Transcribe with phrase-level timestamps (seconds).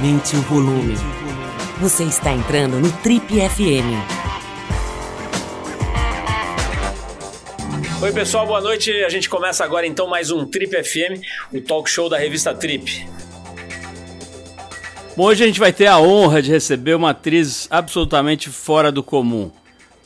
[0.00, 0.94] Aumente o volume.
[1.78, 4.00] Você está entrando no Trip FM.
[8.00, 8.90] Oi, pessoal, boa noite.
[9.04, 11.22] A gente começa agora então mais um Trip FM,
[11.52, 13.06] o talk show da revista Trip.
[15.14, 19.02] Bom, hoje a gente vai ter a honra de receber uma atriz absolutamente fora do
[19.02, 19.50] comum.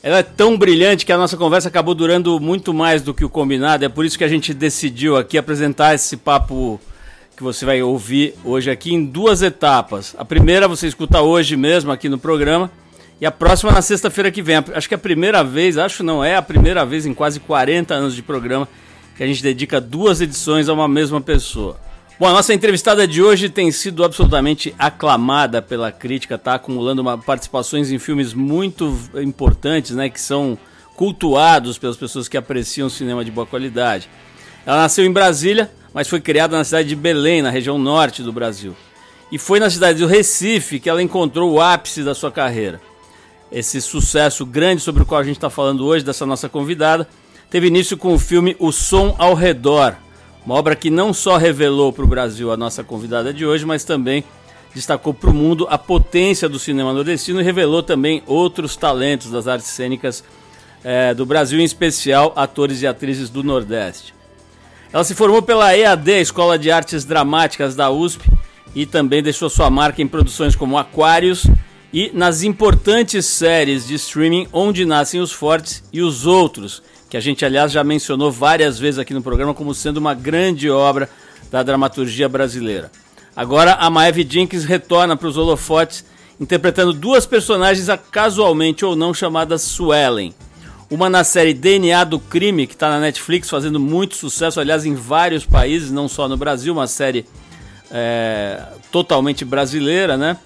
[0.02, 3.30] Ela é tão brilhante que a nossa conversa acabou durando muito mais do que o
[3.30, 3.84] combinado.
[3.84, 6.80] É por isso que a gente decidiu aqui apresentar esse papo
[7.36, 10.14] que você vai ouvir hoje aqui em duas etapas.
[10.18, 12.70] A primeira você escuta hoje mesmo aqui no programa
[13.20, 14.56] e a próxima na sexta-feira que vem.
[14.72, 17.92] Acho que é a primeira vez, acho não é a primeira vez em quase 40
[17.94, 18.68] anos de programa
[19.16, 21.78] que a gente dedica duas edições a uma mesma pessoa.
[22.18, 27.18] Bom, a nossa entrevistada de hoje tem sido absolutamente aclamada pela crítica, tá acumulando uma,
[27.18, 30.56] participações em filmes muito importantes, né, que são
[30.94, 34.08] cultuados pelas pessoas que apreciam cinema de boa qualidade.
[34.64, 38.32] Ela nasceu em Brasília, mas foi criada na cidade de Belém, na região norte do
[38.32, 38.74] Brasil.
[39.30, 42.80] E foi na cidade do Recife que ela encontrou o ápice da sua carreira.
[43.50, 47.08] Esse sucesso grande sobre o qual a gente está falando hoje, dessa nossa convidada,
[47.48, 49.94] teve início com o filme O Som ao Redor,
[50.44, 53.84] uma obra que não só revelou para o Brasil a nossa convidada de hoje, mas
[53.84, 54.24] também
[54.74, 59.46] destacou para o mundo a potência do cinema nordestino e revelou também outros talentos das
[59.46, 60.24] artes cênicas
[60.82, 64.12] é, do Brasil, em especial atores e atrizes do Nordeste.
[64.94, 68.30] Ela se formou pela EAD, Escola de Artes Dramáticas da USP,
[68.76, 71.48] e também deixou sua marca em produções como Aquários
[71.92, 77.20] e nas importantes séries de streaming Onde Nascem os Fortes e Os Outros, que a
[77.20, 81.10] gente, aliás, já mencionou várias vezes aqui no programa como sendo uma grande obra
[81.50, 82.88] da dramaturgia brasileira.
[83.34, 86.04] Agora, a Maeve Jenkins retorna para os holofotes,
[86.38, 90.32] interpretando duas personagens casualmente ou não chamadas Suellen.
[90.94, 94.94] Uma na série DNA do Crime, que está na Netflix, fazendo muito sucesso, aliás, em
[94.94, 97.26] vários países, não só no Brasil, uma série
[97.90, 98.62] é,
[98.92, 100.36] totalmente brasileira, né?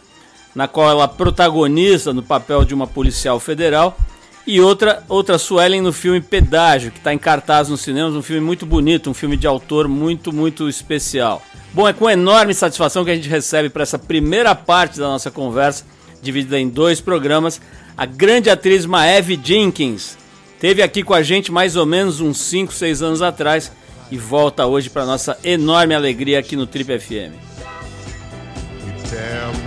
[0.55, 3.99] Na qual ela protagoniza no papel de uma policial federal
[4.47, 8.41] e outra, outra Suelen no filme Pedágio, que está em cartaz nos cinemas, um filme
[8.41, 11.43] muito bonito, um filme de autor muito, muito especial.
[11.75, 15.31] Bom, é com enorme satisfação que a gente recebe para essa primeira parte da nossa
[15.31, 15.85] conversa,
[16.23, 17.61] dividida em dois programas,
[17.95, 20.17] a grande atriz Maeve Jenkins.
[20.61, 23.71] Teve aqui com a gente mais ou menos uns 5, 6 anos atrás
[24.11, 27.35] e volta hoje para nossa enorme alegria aqui no Trip FM.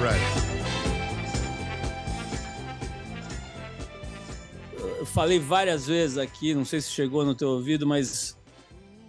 [0.02, 0.42] Right.
[5.12, 8.38] falei várias vezes aqui, não sei se chegou no teu ouvido, mas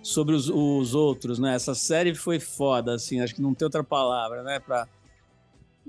[0.02, 1.54] sobre os, os outros, né?
[1.54, 4.58] Essa série foi foda, assim, acho que não tem outra palavra, né?
[4.58, 4.88] Pra,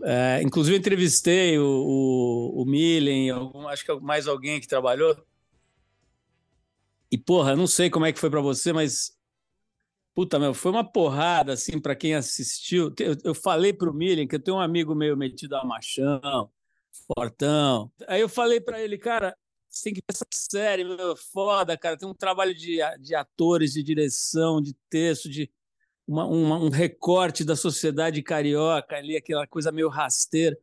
[0.03, 5.17] é, inclusive, entrevistei o, o, o acho que mais alguém que trabalhou.
[7.13, 9.11] E, porra, não sei como é que foi para você, mas.
[10.15, 12.91] Puta, meu, foi uma porrada, assim, para quem assistiu.
[12.99, 16.49] Eu, eu falei pro Millen que eu tenho um amigo meio metido a machão,
[17.15, 17.91] fortão.
[18.07, 19.37] Aí eu falei para ele, cara,
[19.69, 21.95] você tem que ver essa série, meu, foda, cara.
[21.95, 25.51] Tem um trabalho de, de atores, de direção, de texto, de
[26.07, 30.57] uma, uma, um recorte da sociedade carioca ali, aquela coisa meio rasteira.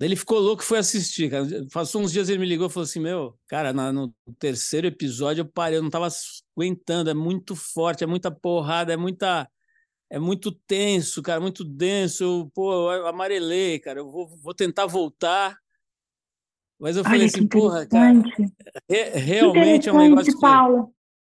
[0.00, 1.44] Daí ele ficou louco e foi assistir, cara.
[1.72, 5.42] Passou uns dias ele me ligou e falou assim: Meu, cara, na, no terceiro episódio
[5.42, 6.08] eu parei, eu não tava
[6.56, 9.46] aguentando, é muito forte, é muita porrada, é muita.
[10.12, 12.24] É muito tenso, cara, muito denso.
[12.24, 14.00] Eu, pô, eu amarelei, cara.
[14.00, 15.56] Eu vou, vou tentar voltar
[16.80, 18.22] mas eu falei Olha, assim, porra, cara,
[18.90, 20.40] é, realmente é um negócio que...
[20.40, 20.88] Paulo.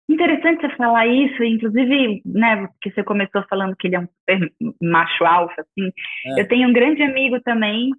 [0.08, 4.54] Interessante você falar isso, inclusive, né, porque você começou falando que ele é um super
[4.82, 5.92] macho alfa, assim.
[6.26, 6.42] É.
[6.42, 7.92] Eu tenho um grande amigo também,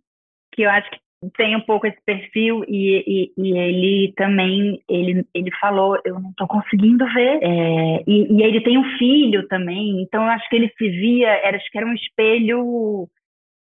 [0.53, 0.99] que eu acho que
[1.37, 6.31] tem um pouco esse perfil, e, e, e ele também, ele, ele falou, eu não
[6.31, 10.57] estou conseguindo ver, é, e, e, ele tem um filho também, então eu acho que
[10.57, 13.07] ele se via, era, acho que era um espelho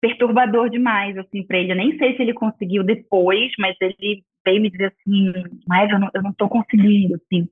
[0.02, 1.72] perturbador demais, assim, para ele.
[1.72, 5.34] Eu nem sei se ele conseguiu depois, mas ele veio me dizer assim,
[5.68, 7.48] mas eu não, eu não tô conseguindo, assim.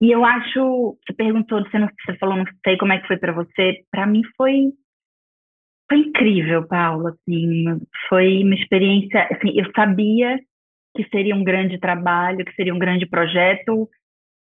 [0.00, 3.16] E eu acho, você perguntou, você, não, você falou, não sei como é que foi
[3.16, 4.72] para você, para mim foi
[5.88, 7.64] foi incrível, Paulo, assim,
[8.08, 10.38] foi uma experiência, assim, eu sabia
[10.96, 13.88] que seria um grande trabalho, que seria um grande projeto,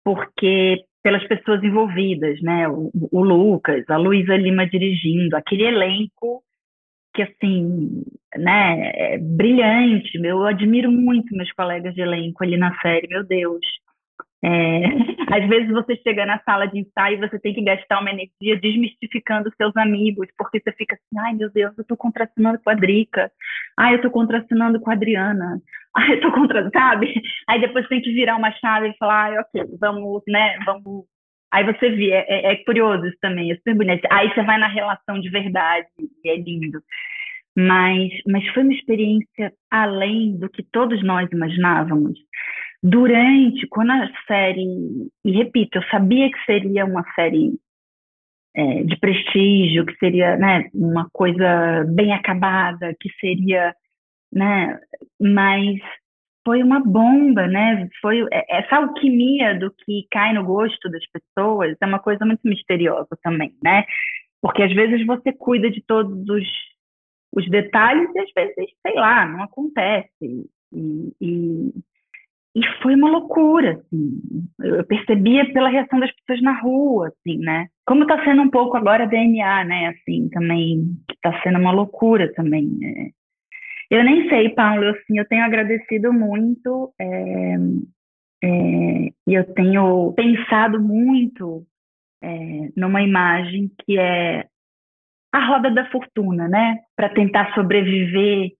[0.04, 6.42] porque pelas pessoas envolvidas, né, o, o Lucas, a Luísa Lima dirigindo, aquele elenco
[7.14, 8.02] que assim,
[8.36, 10.18] né, é brilhante.
[10.22, 13.64] Eu admiro muito meus colegas de elenco ali na série, meu Deus.
[14.44, 14.84] É,
[15.32, 18.60] às vezes você chega na sala de ensaio e você tem que gastar uma energia
[18.60, 22.74] desmistificando seus amigos, porque você fica assim, ai meu Deus, eu estou contracenando com a
[22.74, 23.30] Drica,
[23.78, 25.60] ai eu estou contracenando com a Adriana,
[25.96, 27.14] ai eu estou contra, sabe?
[27.48, 31.06] Aí depois tem que virar uma chave e falar, ai ok, vamos, né, vamos
[31.52, 34.06] Aí você vê, é, é, é, curioso isso também, é super bonito.
[34.10, 35.86] Aí você vai na relação de verdade,
[36.24, 36.80] e é lindo.
[37.56, 42.18] mas, mas foi uma experiência além do que todos nós imaginávamos.
[42.88, 47.58] Durante, quando a série, e repito, eu sabia que seria uma série
[48.54, 53.74] é, de prestígio, que seria né, uma coisa bem acabada, que seria,
[54.32, 54.78] né,
[55.20, 55.80] mas
[56.44, 57.88] foi uma bomba, né?
[58.00, 62.42] Foi é, essa alquimia do que cai no gosto das pessoas é uma coisa muito
[62.44, 63.84] misteriosa também, né?
[64.40, 66.46] Porque às vezes você cuida de todos os,
[67.34, 70.48] os detalhes e às vezes, sei lá, não acontece.
[70.72, 71.72] E, e,
[72.56, 74.18] e foi uma loucura, assim.
[74.58, 77.68] Eu percebia pela reação das pessoas na rua, assim, né?
[77.84, 79.88] Como está sendo um pouco agora DNA, né?
[79.88, 82.66] Assim, também, está sendo uma loucura também.
[82.66, 83.10] Né?
[83.90, 87.56] Eu nem sei, Paulo, assim, eu tenho agradecido muito é,
[88.42, 88.48] é,
[89.26, 91.62] e eu tenho pensado muito
[92.22, 94.46] é, numa imagem que é
[95.30, 96.78] a roda da fortuna, né?
[96.96, 98.52] Para tentar sobreviver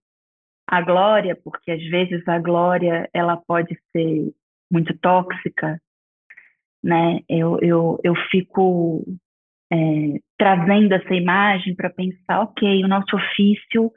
[0.67, 4.33] à glória, porque às vezes a glória ela pode ser
[4.71, 5.81] muito tóxica,
[6.83, 7.21] né?
[7.29, 9.05] Eu, eu, eu fico
[9.73, 9.77] é,
[10.39, 13.93] trazendo essa imagem para pensar, ok, o nosso ofício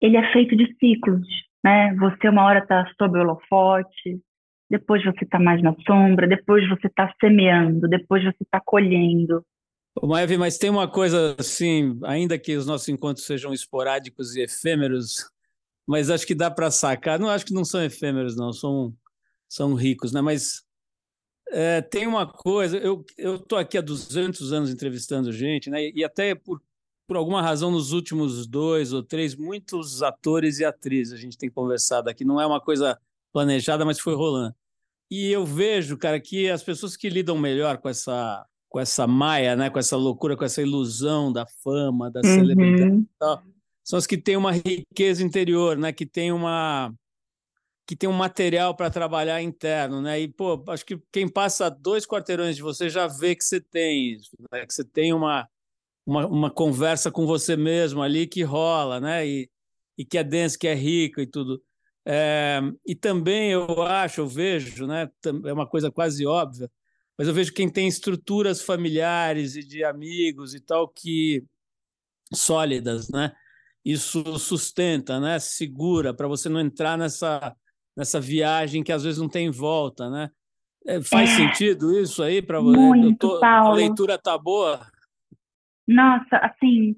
[0.00, 1.26] ele é feito de ciclos,
[1.64, 1.94] né?
[1.94, 4.20] Você uma hora está sob o holofote,
[4.70, 9.44] depois você está mais na sombra, depois você está semeando, depois você está colhendo.
[10.02, 15.30] Maeve, mas tem uma coisa assim, ainda que os nossos encontros sejam esporádicos e efêmeros,
[15.86, 17.18] mas acho que dá para sacar.
[17.18, 18.94] Não acho que não são efêmeros, não, são,
[19.48, 20.20] são ricos, né?
[20.20, 20.62] Mas
[21.50, 25.90] é, tem uma coisa, eu estou aqui há 200 anos entrevistando gente, né?
[25.94, 26.60] E até por
[27.06, 31.50] por alguma razão, nos últimos dois ou três, muitos atores e atrizes a gente tem
[31.50, 32.24] conversado aqui.
[32.24, 32.98] Não é uma coisa
[33.32, 34.54] planejada, mas foi rolando.
[35.10, 39.54] E eu vejo, cara, que as pessoas que lidam melhor com essa com essa maia,
[39.54, 42.34] né, com essa loucura, com essa ilusão da fama, da uhum.
[42.34, 43.06] celebridade,
[43.84, 46.92] são as que têm uma riqueza interior, né, que tem uma
[47.86, 50.18] que tem um material para trabalhar interno, né?
[50.18, 54.12] E pô, acho que quem passa dois quarteirões de você já vê que você tem
[54.14, 54.64] isso, né?
[54.66, 55.46] que você tem uma
[56.06, 59.26] uma, uma conversa com você mesmo ali que rola, né?
[59.26, 59.50] E,
[59.96, 61.62] e que é denso, que é rico e tudo.
[62.04, 65.10] É, e também eu acho, eu vejo, né?
[65.46, 66.70] É uma coisa quase óbvia,
[67.16, 71.44] mas eu vejo quem tem estruturas familiares e de amigos e tal que
[72.32, 73.32] sólidas, né?
[73.84, 75.38] Isso sustenta, né?
[75.38, 77.54] Segura para você não entrar nessa
[77.96, 80.30] nessa viagem que às vezes não tem volta, né?
[80.86, 82.76] É, faz é, sentido isso aí para você?
[82.76, 84.80] Muito, a leitura tá boa?
[85.86, 86.96] Nossa, assim,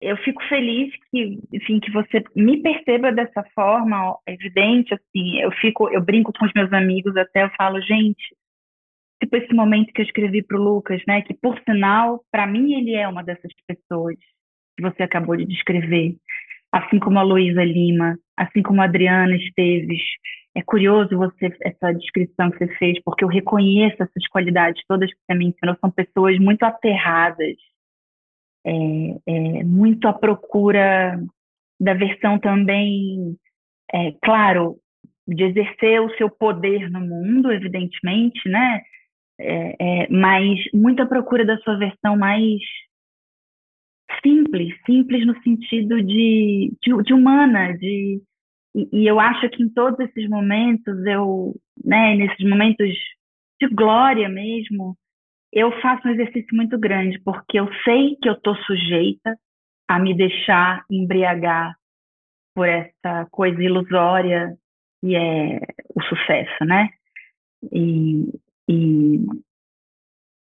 [0.00, 5.88] eu fico feliz que, enfim, que você me perceba dessa forma, evidente, assim, eu fico,
[5.88, 8.36] eu brinco com os meus amigos até, eu falo, gente,
[9.20, 12.74] tipo esse momento que eu escrevi para o Lucas, né, que por sinal, para mim
[12.74, 14.16] ele é uma dessas pessoas
[14.76, 16.16] que você acabou de descrever,
[16.72, 20.02] assim como a Luísa Lima, assim como a Adriana Esteves.
[20.56, 25.18] É curioso você essa descrição que você fez, porque eu reconheço essas qualidades todas que
[25.26, 27.56] você mencionou, são pessoas muito aterradas
[28.64, 28.70] é,
[29.26, 31.20] é, muito à procura
[31.78, 33.36] da versão também,
[33.92, 34.78] é, claro,
[35.28, 38.82] de exercer o seu poder no mundo, evidentemente, né?
[39.38, 42.60] É, é, mas muito à procura da sua versão mais
[44.24, 48.22] simples, simples no sentido de, de, de humana, de
[48.74, 51.54] e, e, eu acho que em todos esses momentos eu,
[51.84, 52.88] né, nesses momentos
[53.60, 54.96] de glória mesmo,
[55.52, 59.38] eu faço um exercício muito grande, porque eu sei que eu estou sujeita
[59.86, 61.76] a me deixar embriagar
[62.54, 64.56] por essa coisa ilusória
[65.00, 65.60] que é
[65.94, 66.88] o sucesso, né?
[67.70, 68.24] E,
[68.68, 69.18] e,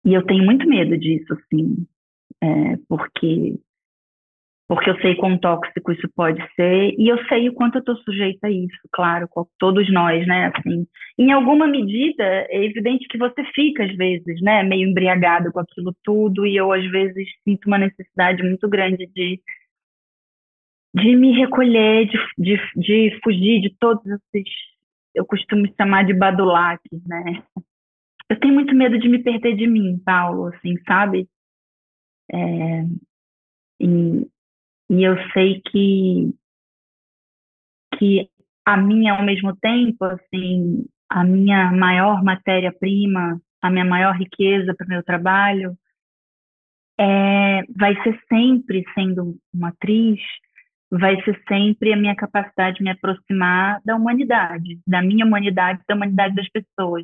[0.05, 1.85] e eu tenho muito medo disso, assim,
[2.43, 3.59] é, porque
[4.67, 7.95] porque eu sei quão tóxico isso pode ser e eu sei o quanto eu estou
[7.97, 10.51] sujeita a isso, claro, todos nós, né?
[10.55, 10.87] Assim,
[11.19, 15.95] em alguma medida é evidente que você fica às vezes, né, meio embriagado com aquilo
[16.03, 19.39] tudo e eu às vezes sinto uma necessidade muito grande de
[20.95, 24.49] de me recolher, de, de, de fugir de todos esses,
[25.13, 27.43] eu costumo chamar de badulaques, né?
[28.29, 31.27] Eu tenho muito medo de me perder de mim, Paulo, assim, sabe?
[32.31, 32.83] É,
[33.79, 34.27] e,
[34.89, 36.33] e eu sei que
[37.97, 38.29] que
[38.65, 44.85] a minha ao mesmo tempo assim a minha maior matéria-prima a minha maior riqueza para
[44.85, 45.77] o meu trabalho
[46.99, 50.19] é, vai ser sempre sendo uma atriz
[50.91, 55.95] vai ser sempre a minha capacidade de me aproximar da humanidade da minha humanidade da
[55.95, 57.03] humanidade das pessoas.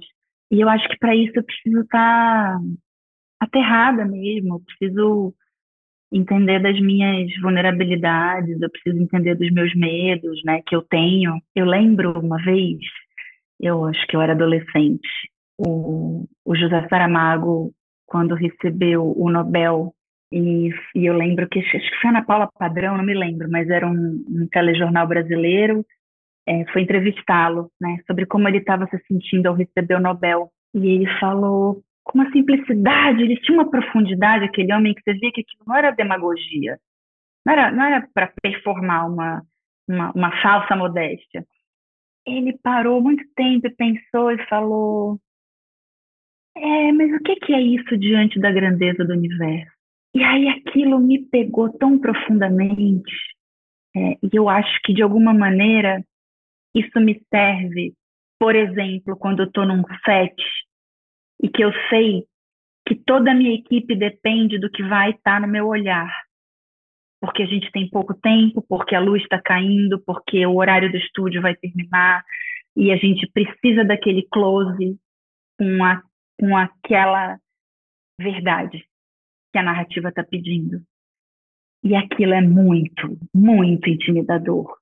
[0.52, 2.60] E eu acho que para isso eu preciso estar tá
[3.42, 5.34] aterrada mesmo eu preciso
[6.12, 11.40] entender das minhas vulnerabilidades, eu preciso entender dos meus medos, né, que eu tenho.
[11.56, 12.80] Eu lembro uma vez,
[13.60, 15.08] eu acho que eu era adolescente,
[15.58, 17.72] o, o José Saramago,
[18.06, 19.94] quando recebeu o Nobel,
[20.34, 23.70] e, e eu lembro que, acho que foi Ana Paula Padrão, não me lembro, mas
[23.70, 25.86] era um, um telejornal brasileiro,
[26.46, 30.50] é, foi entrevistá-lo, né, sobre como ele estava se sentindo ao receber o Nobel.
[30.74, 35.32] E ele falou com uma simplicidade, ele tinha uma profundidade, aquele homem que você via
[35.32, 36.80] que aquilo não era demagogia,
[37.46, 39.42] não era, para performar uma,
[39.88, 41.46] uma, uma falsa modéstia.
[42.26, 45.20] Ele parou muito tempo e pensou e falou:
[46.56, 49.72] É, mas o que, que é isso diante da grandeza do universo?
[50.14, 53.16] E aí aquilo me pegou tão profundamente,
[53.96, 56.04] é, e eu acho que de alguma maneira
[56.76, 57.94] isso me serve,
[58.40, 60.36] por exemplo, quando eu estou num set
[61.42, 62.26] e que eu sei
[62.88, 66.10] que toda a minha equipe depende do que vai estar no meu olhar.
[67.20, 70.98] Porque a gente tem pouco tempo, porque a luz está caindo, porque o horário do
[70.98, 72.24] estúdio vai terminar
[72.76, 74.98] e a gente precisa daquele close
[75.58, 76.02] com, a,
[76.40, 77.38] com aquela
[78.20, 78.84] verdade
[79.52, 80.82] que a narrativa está pedindo.
[81.84, 84.81] E aquilo é muito, muito intimidador.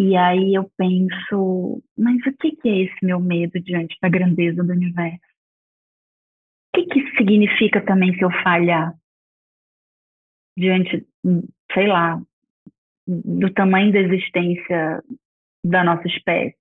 [0.00, 4.72] E aí eu penso, mas o que, é esse meu medo diante da grandeza do
[4.72, 5.20] universo?
[6.74, 8.94] O que, que significa também se eu falhar
[10.56, 11.06] diante,
[11.74, 12.18] sei lá,
[13.06, 15.04] do tamanho da existência
[15.62, 16.56] da nossa espécie?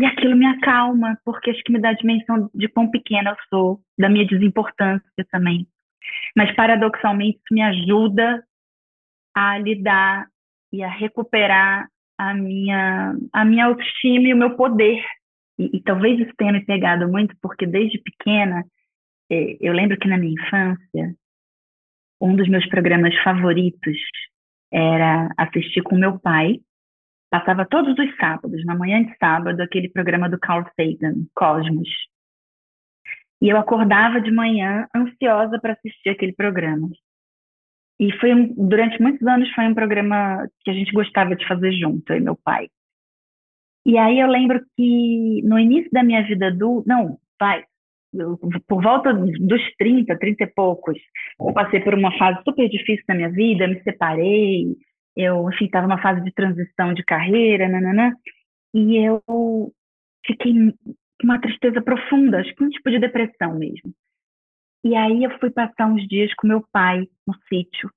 [0.00, 3.36] E aquilo me acalma, porque acho que me dá a dimensão de quão pequena eu
[3.48, 5.68] sou, da minha desimportância também.
[6.36, 8.44] Mas, paradoxalmente, isso me ajuda
[9.36, 10.26] a lidar
[10.72, 15.02] e a recuperar a minha, a minha autoestima e o meu poder.
[15.58, 18.64] E, e talvez isso tenha me pegado muito, porque desde pequena,
[19.30, 21.14] é, eu lembro que na minha infância,
[22.20, 23.98] um dos meus programas favoritos
[24.72, 26.60] era assistir com meu pai.
[27.30, 31.88] Passava todos os sábados, na manhã de sábado, aquele programa do Carl Sagan, Cosmos.
[33.42, 36.88] E eu acordava de manhã ansiosa para assistir aquele programa.
[37.98, 41.72] E foi um, durante muitos anos foi um programa que a gente gostava de fazer
[41.72, 42.68] junto, eu e meu pai.
[43.86, 47.64] E aí eu lembro que no início da minha vida adulta, não, vai,
[48.12, 50.98] eu, por volta dos 30, 30 e poucos,
[51.40, 54.76] eu passei por uma fase super difícil na minha vida, me separei,
[55.16, 58.12] eu, enfim, estava numa fase de transição de carreira, nananã,
[58.74, 59.22] e eu
[60.24, 63.92] fiquei com uma tristeza profunda, acho que um tipo de depressão mesmo.
[64.86, 67.90] E aí eu fui passar uns dias com meu pai no sítio,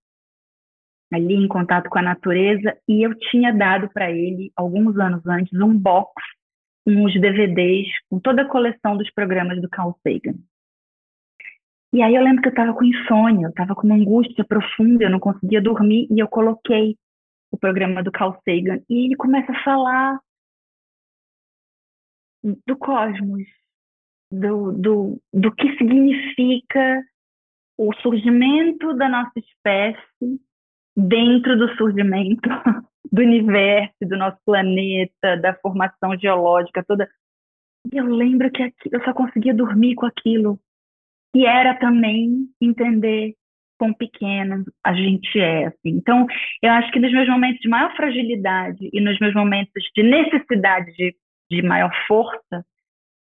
[1.14, 5.54] ali em contato com a natureza, e eu tinha dado para ele, alguns anos antes,
[5.54, 6.12] um box
[6.84, 10.40] com os DVDs, com toda a coleção dos programas do Carl Sagan.
[11.94, 15.04] E aí eu lembro que eu estava com insônia, eu estava com uma angústia profunda,
[15.04, 16.98] eu não conseguia dormir, e eu coloquei
[17.52, 20.20] o programa do Carl Sagan, e ele começa a falar
[22.44, 23.48] do cosmos,
[24.32, 27.04] do, do, do que significa
[27.78, 30.42] o surgimento da nossa espécie
[30.96, 32.50] dentro do surgimento
[33.12, 37.10] do universo, do nosso planeta, da formação geológica toda.
[37.92, 40.60] E eu lembro que eu só conseguia dormir com aquilo.
[41.36, 43.36] E era também entender
[43.78, 45.68] quão pequeno a gente é.
[45.68, 45.90] Assim.
[45.90, 46.28] Então,
[46.62, 50.92] eu acho que nos meus momentos de maior fragilidade e nos meus momentos de necessidade
[50.94, 51.16] de,
[51.50, 52.66] de maior força,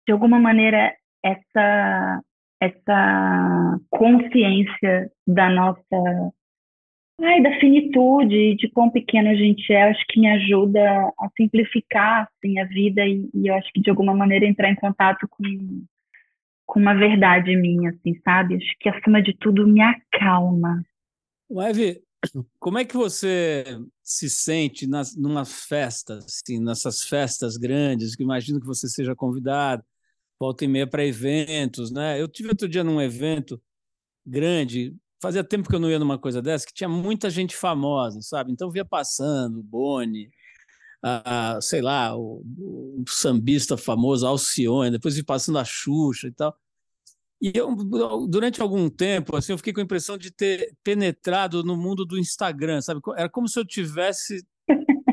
[0.06, 2.22] de alguma maneira, essa,
[2.60, 6.32] essa consciência da nossa.
[7.20, 10.80] Ai, da finitude, de quão pequeno a gente é, acho que me ajuda
[11.20, 14.74] a simplificar assim, a vida e, e eu acho que de alguma maneira entrar em
[14.74, 15.44] contato com,
[16.66, 18.56] com uma verdade minha, assim, sabe?
[18.56, 20.82] Acho que acima de tudo me acalma.
[21.48, 22.00] Ivy,
[22.58, 23.64] como é que você
[24.02, 29.84] se sente nas numas festas, assim, nessas festas grandes, que imagino que você seja convidado,
[30.42, 32.20] volta e meia para eventos, né?
[32.20, 33.62] Eu tive outro dia num evento
[34.26, 38.20] grande, fazia tempo que eu não ia numa coisa dessa, que tinha muita gente famosa,
[38.20, 38.50] sabe?
[38.50, 40.28] Então via passando, Boni,
[41.00, 46.32] a, a, sei lá, o, o, sambista famoso Alcione, depois vi passando a Xuxa e
[46.32, 46.56] tal.
[47.40, 47.76] E eu,
[48.28, 52.18] durante algum tempo, assim, eu fiquei com a impressão de ter penetrado no mundo do
[52.18, 53.00] Instagram, sabe?
[53.16, 54.44] Era como se eu tivesse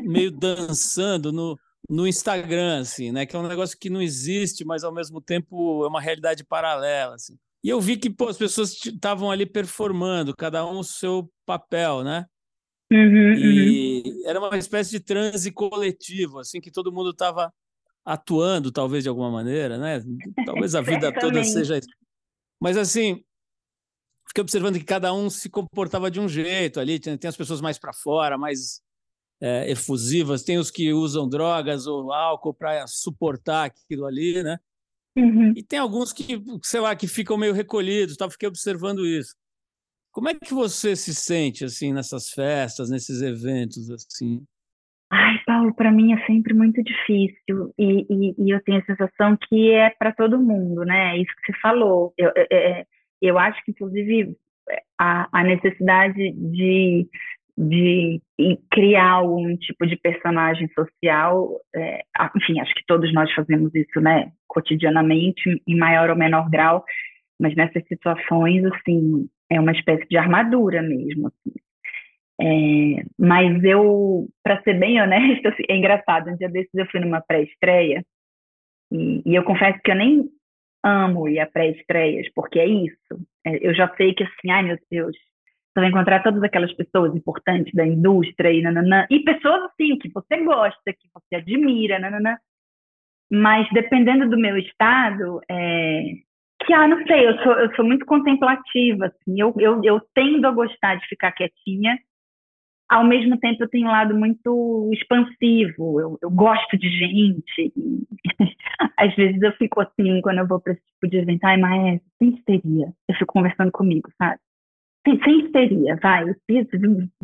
[0.02, 1.56] meio dançando no,
[1.88, 3.26] no Instagram, assim, né?
[3.26, 7.14] Que é um negócio que não existe, mas ao mesmo tempo é uma realidade paralela,
[7.14, 7.36] assim.
[7.62, 12.02] E eu vi que pô, as pessoas estavam ali performando, cada um o seu papel,
[12.02, 12.26] né?
[12.92, 14.28] Uhum, e uhum.
[14.28, 17.52] era uma espécie de transe coletivo, assim, que todo mundo estava
[18.04, 20.02] atuando, talvez de alguma maneira, né?
[20.44, 21.80] Talvez a vida toda seja
[22.60, 23.24] mas assim,
[24.28, 27.00] fiquei observando que cada um se comportava de um jeito ali.
[27.00, 28.82] Tem, tem as pessoas mais para fora, mais
[29.40, 34.58] é, efusivas, tem os que usam drogas ou álcool para suportar aquilo ali, né?
[35.16, 35.52] Uhum.
[35.56, 38.30] E tem alguns que, sei lá, que ficam meio recolhidos, tá?
[38.30, 39.34] fiquei observando isso.
[40.12, 44.44] Como é que você se sente assim nessas festas, nesses eventos assim?
[45.12, 49.36] Ai, Paulo, para mim é sempre muito difícil e, e, e, eu tenho a sensação
[49.36, 51.16] que é para todo mundo, né?
[51.16, 52.14] É isso que você falou.
[52.16, 52.86] Eu, é, é
[53.20, 54.36] eu acho que, inclusive,
[54.98, 57.08] a, a necessidade de,
[57.60, 58.22] de
[58.70, 62.00] criar algum tipo de personagem social, é,
[62.34, 64.32] enfim, acho que todos nós fazemos isso, né?
[64.48, 66.82] Cotidianamente, em maior ou menor grau,
[67.38, 71.52] mas nessas situações, assim, é uma espécie de armadura mesmo, assim.
[72.40, 77.00] É, mas eu, para ser bem honesta, assim, é engraçado, um dia desses eu fui
[77.00, 78.02] numa pré-estreia
[78.90, 80.24] e, e, eu confesso que eu nem
[80.82, 83.26] amo ir a pré-estreias, porque é isso.
[83.46, 85.14] É, eu já sei que assim, ai meu Deus,
[85.72, 90.10] você vai encontrar todas aquelas pessoas importantes da indústria e nananã, e pessoas assim, que
[90.12, 92.36] você gosta, que você admira, nananã.
[93.30, 96.02] Mas dependendo do meu estado, é,
[96.64, 100.46] que, ah, não sei, eu sou, eu sou muito contemplativa, assim, eu, eu, eu tendo
[100.46, 101.96] a gostar de ficar quietinha,
[102.88, 107.72] ao mesmo tempo eu tenho um lado muito expansivo, eu, eu gosto de gente.
[108.98, 112.10] Às vezes eu fico assim, quando eu vou para esse tipo de evento, ai, maestro,
[112.18, 112.92] sem histeria.
[113.08, 114.40] Eu fico conversando comigo, sabe?
[115.06, 116.24] Sem, sem histeria, vai,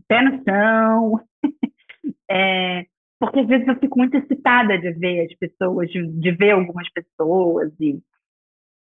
[0.08, 1.20] pé no chão.
[2.30, 2.86] é,
[3.18, 6.88] porque às vezes eu fico muito excitada de ver as pessoas, de, de ver algumas
[6.92, 7.98] pessoas e,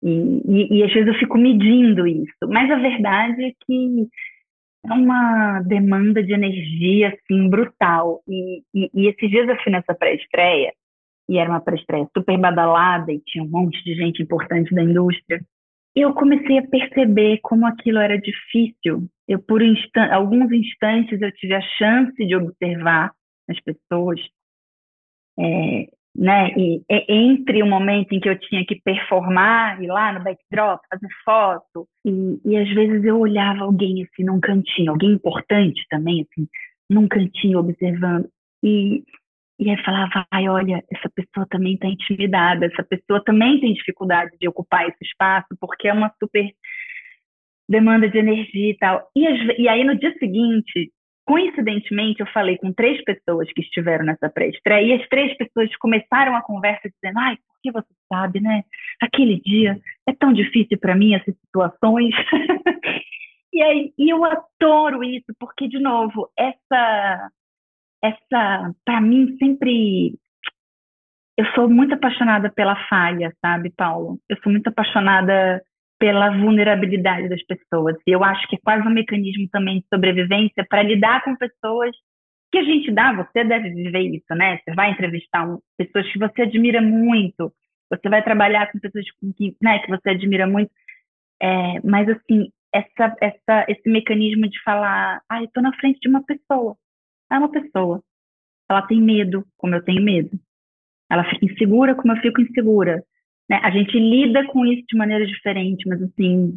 [0.03, 2.49] e, e, e às vezes eu fico medindo isso.
[2.49, 4.09] Mas a verdade é que
[4.85, 8.23] é uma demanda de energia assim brutal.
[8.29, 10.73] E, e, e esses dias eu fui nessa pré-estreia,
[11.29, 15.41] e era uma pré-estreia super badalada, e tinha um monte de gente importante da indústria.
[15.95, 19.09] Eu comecei a perceber como aquilo era difícil.
[19.29, 23.13] Eu, por instan alguns instantes, eu tive a chance de observar
[23.49, 24.21] as pessoas
[25.39, 26.51] é, né?
[26.57, 30.81] E, e, entre o momento em que eu tinha que performar, ir lá no backdrop,
[30.91, 36.23] fazer foto, e, e às vezes eu olhava alguém assim num cantinho, alguém importante também,
[36.23, 36.47] assim,
[36.91, 38.29] num cantinho observando,
[38.63, 39.05] e,
[39.63, 44.33] e aí falava, ai, olha, essa pessoa também está intimidada, essa pessoa também tem dificuldade
[44.41, 46.51] de ocupar esse espaço, porque é uma super
[47.69, 49.09] demanda de energia e tal.
[49.17, 50.91] E, e aí no dia seguinte,
[51.25, 56.35] Coincidentemente, eu falei com três pessoas que estiveram nessa pré-estreia e as três pessoas começaram
[56.35, 58.65] a conversa dizendo: ai, porque você sabe, né?
[59.01, 62.13] Aquele dia é tão difícil para mim essas situações.
[63.53, 67.31] e aí, e eu adoro isso porque, de novo, essa,
[68.03, 70.19] essa, para mim sempre
[71.37, 74.19] eu sou muito apaixonada pela falha, sabe, Paulo?
[74.29, 75.63] Eu sou muito apaixonada
[75.99, 77.97] pela vulnerabilidade das pessoas.
[78.07, 81.97] E eu acho que é quase um mecanismo também de sobrevivência para lidar com pessoas
[82.51, 84.59] que a gente dá, você deve viver isso, né?
[84.59, 85.47] Você vai entrevistar
[85.79, 87.51] pessoas que você admira muito,
[87.91, 89.07] você vai trabalhar com pessoas
[89.39, 90.71] que, né, que você admira muito,
[91.41, 96.09] é, mas assim, essa, essa, esse mecanismo de falar, ah, eu estou na frente de
[96.09, 96.77] uma pessoa,
[97.33, 98.03] é uma pessoa,
[98.69, 100.31] ela tem medo, como eu tenho medo,
[101.11, 103.03] ela fica insegura, como eu fico insegura,
[103.49, 103.61] né?
[103.63, 106.55] A gente lida com isso de maneira diferente, mas assim,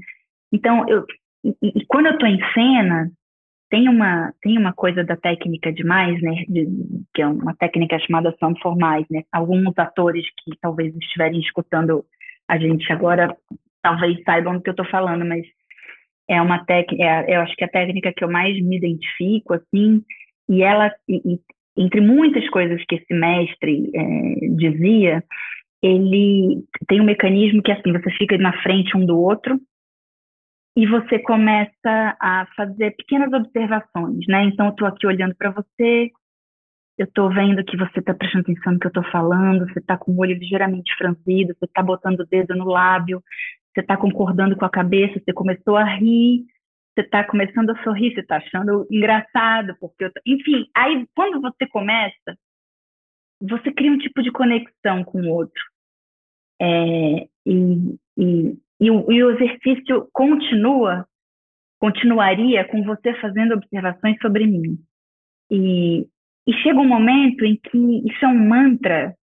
[0.51, 1.05] então eu
[1.43, 3.11] e, e quando eu estou em cena
[3.69, 6.43] tem uma tem uma coisa da técnica demais, né?
[6.47, 6.67] De,
[7.13, 9.23] que é uma técnica chamada sound formais, né?
[9.31, 12.05] Alguns atores que talvez estiverem escutando
[12.47, 13.35] a gente agora
[13.81, 15.45] talvez saibam do que eu estou falando, mas
[16.27, 19.53] é uma técnica, é, eu acho que é a técnica que eu mais me identifico,
[19.53, 20.03] assim,
[20.49, 21.39] e ela, e,
[21.77, 25.23] entre muitas coisas que esse mestre é, dizia,
[25.81, 29.59] ele tem um mecanismo que assim, você fica na frente um do outro
[30.77, 34.45] e você começa a fazer pequenas observações, né?
[34.45, 36.11] Então eu estou aqui olhando para você,
[36.97, 39.97] eu estou vendo que você está prestando atenção no que eu estou falando, você está
[39.97, 43.21] com o olho ligeiramente franzido, você está botando o dedo no lábio,
[43.73, 46.45] você está concordando com a cabeça, você começou a rir,
[46.95, 50.21] você está começando a sorrir, você está achando engraçado, porque tô...
[50.25, 52.37] enfim, aí quando você começa,
[53.41, 55.61] você cria um tipo de conexão com o outro.
[56.59, 61.05] É, e, e, e, o, e o exercício continua,
[61.79, 64.79] continuaria com você fazendo observações sobre mim.
[65.51, 66.07] E,
[66.47, 69.13] e chega um momento em que isso é um mantra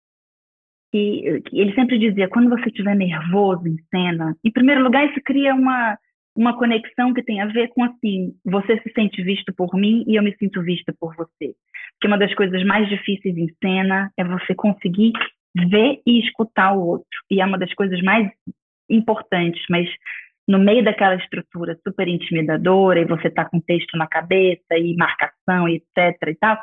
[0.92, 5.20] que, que ele sempre dizia, quando você estiver nervoso em cena, em primeiro lugar, isso
[5.24, 5.98] cria uma,
[6.34, 10.16] uma conexão que tem a ver com assim, você se sente visto por mim e
[10.16, 11.54] eu me sinto vista por você.
[11.92, 15.12] Porque uma das coisas mais difíceis em cena é você conseguir
[15.54, 17.06] ver e escutar o outro.
[17.30, 18.30] E é uma das coisas mais
[18.88, 19.88] importantes, mas
[20.48, 25.68] no meio daquela estrutura super intimidadora e você está com texto na cabeça e marcação
[25.68, 26.58] e etc e tal,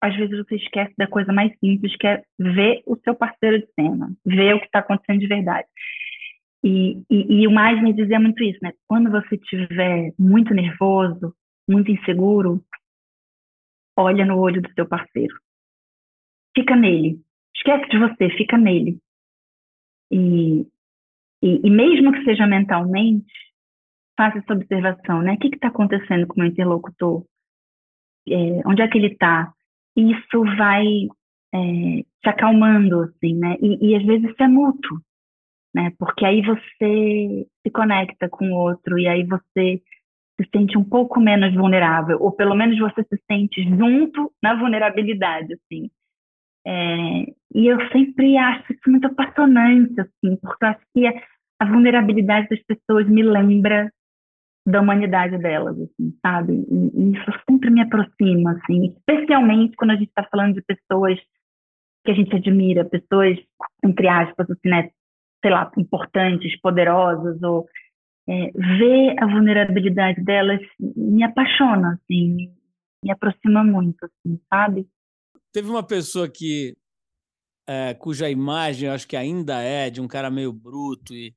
[0.00, 3.68] às vezes você esquece da coisa mais simples, que é ver o seu parceiro de
[3.78, 5.68] cena, ver o que está acontecendo de verdade.
[6.64, 8.72] E, e, e o mais me dizia muito isso, né?
[8.86, 11.34] Quando você estiver muito nervoso,
[11.68, 12.64] muito inseguro,
[13.96, 15.34] olha no olho do seu parceiro.
[16.54, 17.20] Fica nele.
[17.56, 18.98] Esquece de você, fica nele.
[20.10, 20.60] E,
[21.42, 23.32] e, e mesmo que seja mentalmente,
[24.16, 25.34] faça essa observação, né?
[25.34, 27.24] O que está acontecendo com o meu interlocutor?
[28.28, 29.52] É, onde é que ele está?
[29.96, 30.86] Isso vai
[31.54, 33.56] é, te acalmando, assim, né?
[33.60, 35.00] E, e às vezes isso é mútuo,
[35.74, 35.92] né?
[35.98, 39.82] Porque aí você se conecta com o outro e aí você
[40.40, 45.54] se sente um pouco menos vulnerável, ou pelo menos você se sente junto na vulnerabilidade,
[45.54, 45.90] assim.
[46.66, 51.06] É, e eu sempre acho isso muito apaixonante, assim, porque eu acho que
[51.60, 53.90] a vulnerabilidade das pessoas me lembra
[54.66, 56.52] da humanidade delas, assim, sabe?
[56.52, 61.18] E, e isso sempre me aproxima, assim, especialmente quando a gente está falando de pessoas
[62.04, 63.38] que a gente admira, pessoas,
[63.84, 64.90] entre aspas, assim, né,
[65.42, 67.66] sei lá, importantes, poderosas, ou
[68.28, 72.54] é, ver a vulnerabilidade delas me apaixona, assim,
[73.04, 74.88] me aproxima muito, assim, sabe?
[75.52, 76.76] Teve uma pessoa que
[77.66, 81.34] é, cuja imagem eu acho que ainda é de um cara meio bruto e,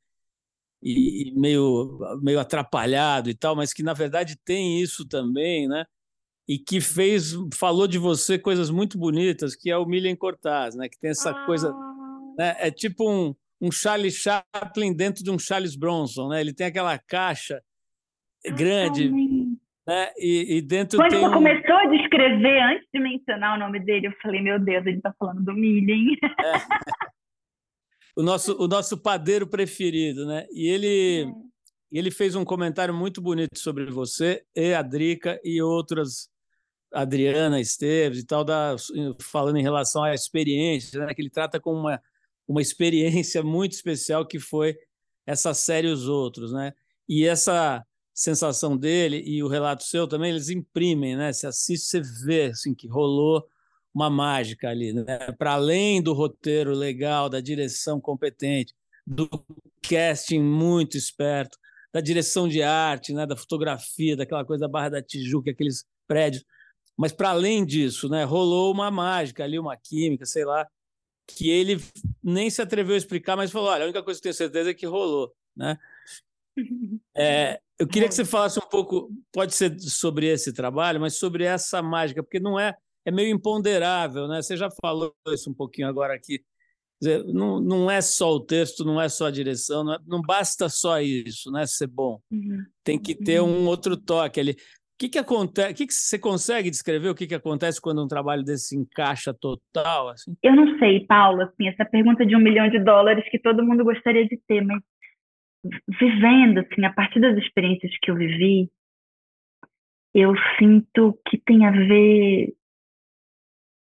[0.81, 5.85] e, meio, meio atrapalhado e tal, mas que na verdade tem isso também, né?
[6.47, 10.87] E que fez, falou de você coisas muito bonitas, que é o Milian Cortaz, né?
[10.87, 11.45] Que tem essa ah.
[11.45, 11.73] coisa,
[12.37, 12.55] né?
[12.59, 16.41] É tipo um, um Charles Chaplin dentro de um Charles Bronson, né?
[16.41, 17.61] Ele tem aquela caixa
[18.53, 19.09] grande,
[19.87, 20.11] né?
[20.17, 21.33] E, e dentro Quando tem você um...
[21.33, 25.13] começou a descrever, antes de mencionar o nome dele, eu falei, meu Deus, ele está
[25.17, 26.15] falando do Milian.
[26.23, 27.01] É.
[28.15, 30.45] o nosso, o nosso padeiro preferido, né?
[30.51, 31.33] E ele, é.
[31.91, 36.29] ele fez um comentário muito bonito sobre você, e a Drica e outras,
[36.93, 38.75] Adriana Esteves e tal, da,
[39.21, 41.13] falando em relação à experiência, né?
[41.13, 42.01] Que ele trata como uma
[42.47, 44.75] uma experiência muito especial que foi
[45.25, 46.73] essa série Os Outros, né?
[47.07, 51.33] E essa sensação dele e o relato seu também, eles imprimem, né?
[51.33, 53.45] Você assiste, você vê assim, que rolou
[53.93, 55.31] uma mágica ali, né?
[55.37, 58.73] Para além do roteiro legal, da direção competente,
[59.05, 59.29] do
[59.81, 61.57] casting muito esperto,
[61.93, 63.25] da direção de arte, né?
[63.25, 66.43] Da fotografia, daquela coisa da Barra da Tijuca, aqueles prédios.
[66.97, 68.23] Mas para além disso, né?
[68.23, 70.65] Rolou uma mágica ali, uma química, sei lá,
[71.27, 71.81] que ele
[72.23, 74.71] nem se atreveu a explicar, mas falou: olha, a única coisa que eu tenho certeza
[74.71, 75.77] é que rolou, né?
[77.17, 81.43] É, eu queria que você falasse um pouco, pode ser sobre esse trabalho, mas sobre
[81.43, 82.73] essa mágica, porque não é,
[83.05, 84.41] é meio imponderável, né?
[84.41, 86.43] Você já falou isso um pouquinho agora aqui.
[87.01, 90.21] Dizer, não, não é só o texto, não é só a direção, não, é, não
[90.21, 91.65] basta só isso, né?
[91.65, 92.21] Ser bom.
[92.31, 92.65] Uhum.
[92.83, 93.63] Tem que ter uhum.
[93.63, 94.55] um outro toque ali
[94.97, 95.71] que, que acontece?
[95.71, 99.33] O que, que você consegue descrever o que, que acontece quando um trabalho desse encaixa
[99.33, 100.09] total?
[100.09, 100.35] Assim?
[100.41, 101.41] Eu não sei, Paulo.
[101.41, 104.81] Assim, essa pergunta de um milhão de dólares que todo mundo gostaria de ter, mas
[105.99, 108.69] vivendo, assim, a partir das experiências que eu vivi,
[110.13, 112.53] eu sinto que tem a ver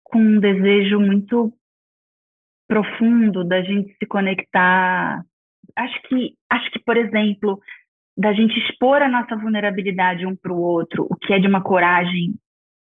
[0.04, 1.54] com um desejo muito
[2.68, 5.26] profundo da gente se conectar.
[5.76, 7.60] Acho que, acho que, por exemplo,
[8.18, 11.62] da gente expor a nossa vulnerabilidade um para o outro, o que é de uma
[11.62, 12.36] coragem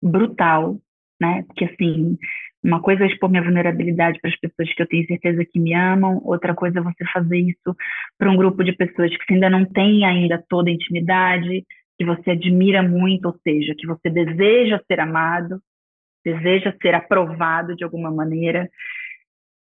[0.02, 0.78] brutal,
[1.20, 1.42] né?
[1.46, 2.16] Porque assim,
[2.62, 5.74] uma coisa é expor minha vulnerabilidade para as pessoas que eu tenho certeza que me
[5.74, 7.76] amam, outra coisa é você fazer isso
[8.18, 11.64] para um grupo de pessoas que ainda não tem ainda toda a intimidade,
[11.98, 15.60] que você admira muito, ou seja, que você deseja ser amado,
[16.24, 18.68] deseja ser aprovado de alguma maneira.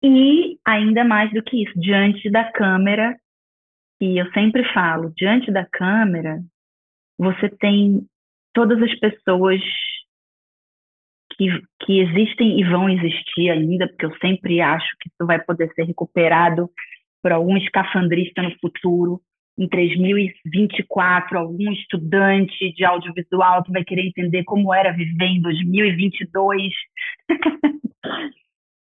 [0.02, 3.16] E ainda mais do que isso, diante da câmera
[4.00, 6.40] e eu sempre falo, diante da câmera,
[7.18, 8.06] você tem
[8.52, 9.60] todas as pessoas
[11.32, 11.48] que,
[11.80, 15.84] que existem e vão existir ainda, porque eu sempre acho que isso vai poder ser
[15.84, 16.70] recuperado
[17.22, 19.20] por algum escafandrista no futuro,
[19.58, 26.72] em 3024, algum estudante de audiovisual que vai querer entender como era viver em 2022.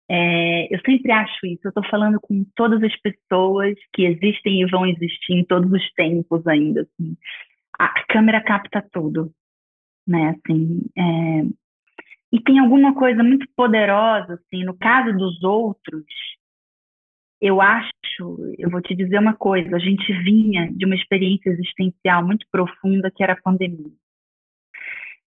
[0.09, 1.61] É, eu sempre acho isso.
[1.65, 5.93] Eu estou falando com todas as pessoas que existem e vão existir em todos os
[5.93, 6.81] tempos ainda.
[6.81, 7.17] Assim.
[7.77, 9.31] A câmera capta tudo,
[10.07, 10.35] né?
[10.35, 11.67] Assim, é...
[12.31, 14.63] E tem alguma coisa muito poderosa, assim.
[14.65, 16.05] No caso dos outros,
[17.41, 17.91] eu acho,
[18.57, 19.75] eu vou te dizer uma coisa.
[19.75, 23.91] A gente vinha de uma experiência existencial muito profunda que era a pandemia.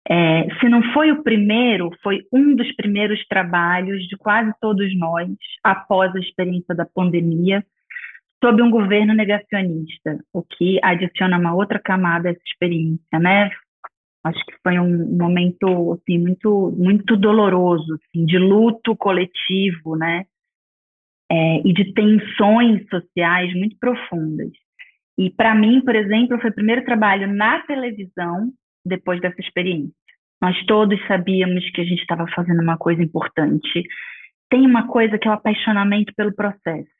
[0.09, 5.29] É, se não foi o primeiro, foi um dos primeiros trabalhos de quase todos nós
[5.62, 7.65] após a experiência da pandemia,
[8.43, 13.51] sob um governo negacionista, o que adiciona uma outra camada a essa experiência, né?
[14.25, 20.25] Acho que foi um momento assim muito muito doloroso, assim, de luto coletivo, né?
[21.31, 24.51] É, e de tensões sociais muito profundas.
[25.17, 28.53] E para mim, por exemplo, foi o primeiro trabalho na televisão
[28.85, 29.95] depois dessa experiência.
[30.40, 33.85] Nós todos sabíamos que a gente estava fazendo uma coisa importante.
[34.51, 36.90] Tem uma coisa que é o apaixonamento pelo processo,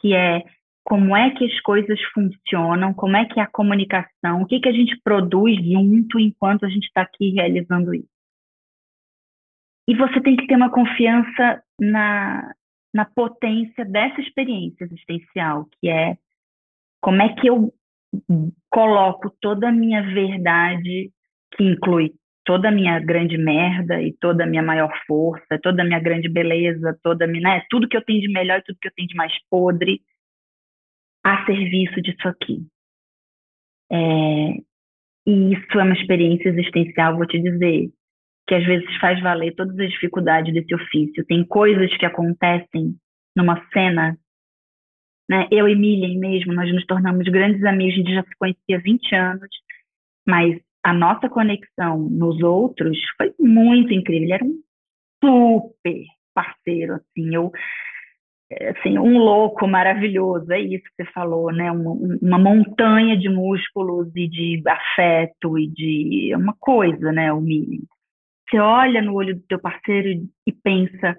[0.00, 0.44] que é
[0.82, 4.68] como é que as coisas funcionam, como é que é a comunicação, o que, que
[4.68, 8.08] a gente produz junto enquanto a gente está aqui realizando isso.
[9.86, 12.54] E você tem que ter uma confiança na,
[12.94, 16.16] na potência dessa experiência existencial, que é
[17.02, 17.72] como é que eu
[18.70, 21.10] coloco toda a minha verdade,
[21.54, 22.12] que inclui
[22.44, 26.28] toda a minha grande merda e toda a minha maior força, toda a minha grande
[26.28, 28.94] beleza, toda a minha, né, tudo que eu tenho de melhor e tudo que eu
[28.94, 30.00] tenho de mais podre
[31.22, 32.66] a serviço disso aqui.
[33.90, 33.98] É,
[35.26, 37.90] e isso é uma experiência existencial, vou te dizer,
[38.46, 41.26] que às vezes faz valer todas as dificuldades desse ofício.
[41.26, 42.94] Tem coisas que acontecem
[43.36, 44.16] numa cena,
[45.28, 45.46] né?
[45.50, 48.80] Eu e Miriam mesmo, nós nos tornamos grandes amigos, a gente já se conhecia há
[48.80, 49.48] 20 anos,
[50.26, 54.22] mas a nossa conexão nos outros foi muito incrível.
[54.24, 54.58] Ele era um
[55.22, 57.34] super parceiro, assim.
[57.34, 57.52] Eu,
[58.70, 61.70] assim, um louco maravilhoso, é isso que você falou, né?
[61.70, 67.32] Uma, uma montanha de músculos e de afeto e de uma coisa, né?
[67.32, 67.86] O mínimo.
[68.48, 71.18] Você olha no olho do teu parceiro e pensa,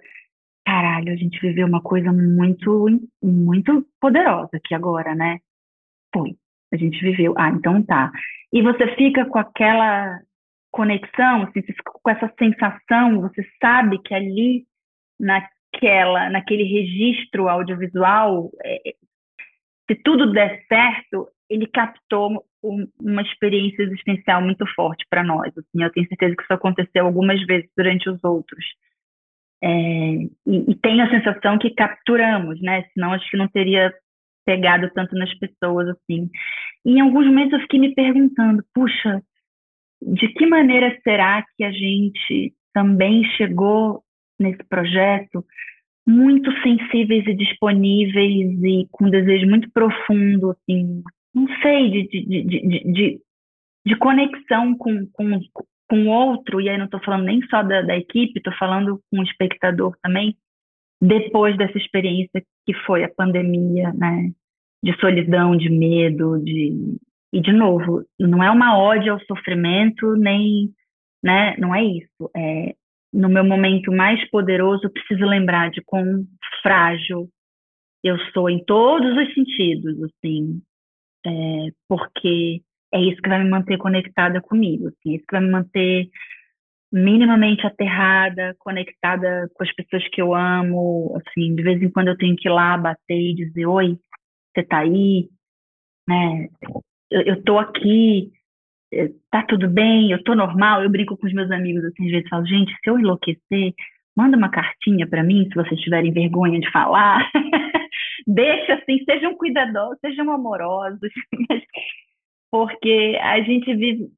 [0.69, 2.88] caralho, a gente viveu uma coisa muito,
[3.23, 5.39] muito poderosa aqui agora, né?
[6.13, 6.36] Foi.
[6.71, 7.34] A gente viveu.
[7.36, 8.12] Ah, então tá.
[8.53, 10.19] E você fica com aquela
[10.71, 14.65] conexão, assim, você fica com essa sensação, você sabe que ali
[15.19, 18.93] naquela, naquele registro audiovisual, é,
[19.89, 25.51] se tudo der certo, ele captou um, uma experiência existencial muito forte para nós.
[25.58, 28.63] Assim, eu tenho certeza que isso aconteceu algumas vezes durante os outros.
[29.61, 32.85] É, e, e tenho a sensação que capturamos, né?
[32.93, 33.93] Senão acho que não teria
[34.45, 36.29] pegado tanto nas pessoas assim.
[36.85, 39.21] E em alguns momentos eu fiquei me perguntando, puxa,
[40.01, 44.03] de que maneira será que a gente também chegou
[44.39, 45.45] nesse projeto
[46.07, 51.03] muito sensíveis e disponíveis e com desejo muito profundo, assim,
[51.35, 53.21] não sei, de, de, de, de,
[53.85, 55.39] de conexão com, com,
[55.89, 59.19] com outro, e aí não estou falando nem só da, da equipe, estou falando com
[59.19, 60.36] o espectador também,
[61.02, 64.32] depois dessa experiência que foi a pandemia, né?
[64.84, 66.97] De solidão, de medo, de
[67.32, 70.71] e de novo, não é uma ódio ao sofrimento, nem,
[71.23, 71.56] né?
[71.58, 72.30] Não é isso.
[72.36, 72.73] É
[73.12, 76.25] no meu momento mais poderoso, eu preciso lembrar de quão
[76.62, 77.28] frágil
[78.04, 80.62] eu sou em todos os sentidos, assim,
[81.25, 81.30] é,
[81.88, 82.62] porque
[82.93, 86.10] é isso que vai me manter conectada comigo, assim, é isso que vai me manter
[86.91, 92.17] minimamente aterrada, conectada com as pessoas que eu amo, assim, de vez em quando eu
[92.17, 93.97] tenho que ir lá bater e dizer, oi,
[94.54, 95.30] você tá aí,
[96.08, 96.47] né,
[97.12, 98.32] eu, eu tô aqui,
[98.91, 102.12] eh, tá tudo bem, eu tô normal, eu brinco com os meus amigos, assim, às
[102.12, 103.73] vezes falo, gente, se eu enlouquecer,
[104.17, 107.30] manda uma cartinha para mim, se vocês tiverem vergonha de falar,
[108.28, 111.12] deixa assim, sejam cuidadosos, sejam amorosos,
[112.51, 114.12] porque a gente vive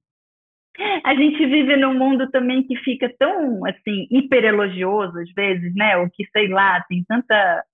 [1.03, 5.97] a gente vive num mundo também que fica tão, assim, hiper elogioso às vezes, né?
[5.97, 7.65] O que, sei lá, tem tanta...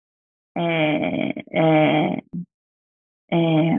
[0.58, 2.18] É, é,
[3.32, 3.78] é,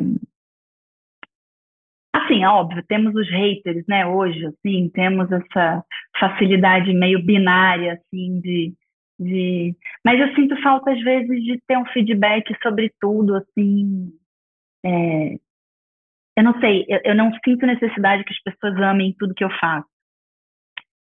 [2.15, 5.85] assim, óbvio, temos os haters, né, hoje, assim, temos essa
[6.19, 8.75] facilidade meio binária, assim, de,
[9.19, 9.75] de...
[10.05, 14.13] Mas eu sinto falta, às vezes, de ter um feedback sobre tudo, assim,
[14.85, 15.37] é,
[16.39, 19.51] eu não sei, eu, eu, não sinto necessidade que as pessoas amem tudo que eu
[19.59, 19.89] faço.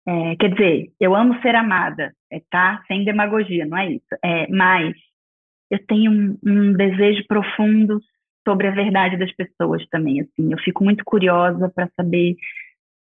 [0.07, 2.83] É, quer dizer, eu amo ser amada, é, tá?
[2.87, 4.05] Sem demagogia, não é isso.
[4.23, 4.95] É, mas
[5.71, 7.99] eu tenho um, um, desejo profundo
[8.47, 10.51] sobre a verdade das pessoas também, assim.
[10.51, 12.35] Eu fico muito curiosa para saber.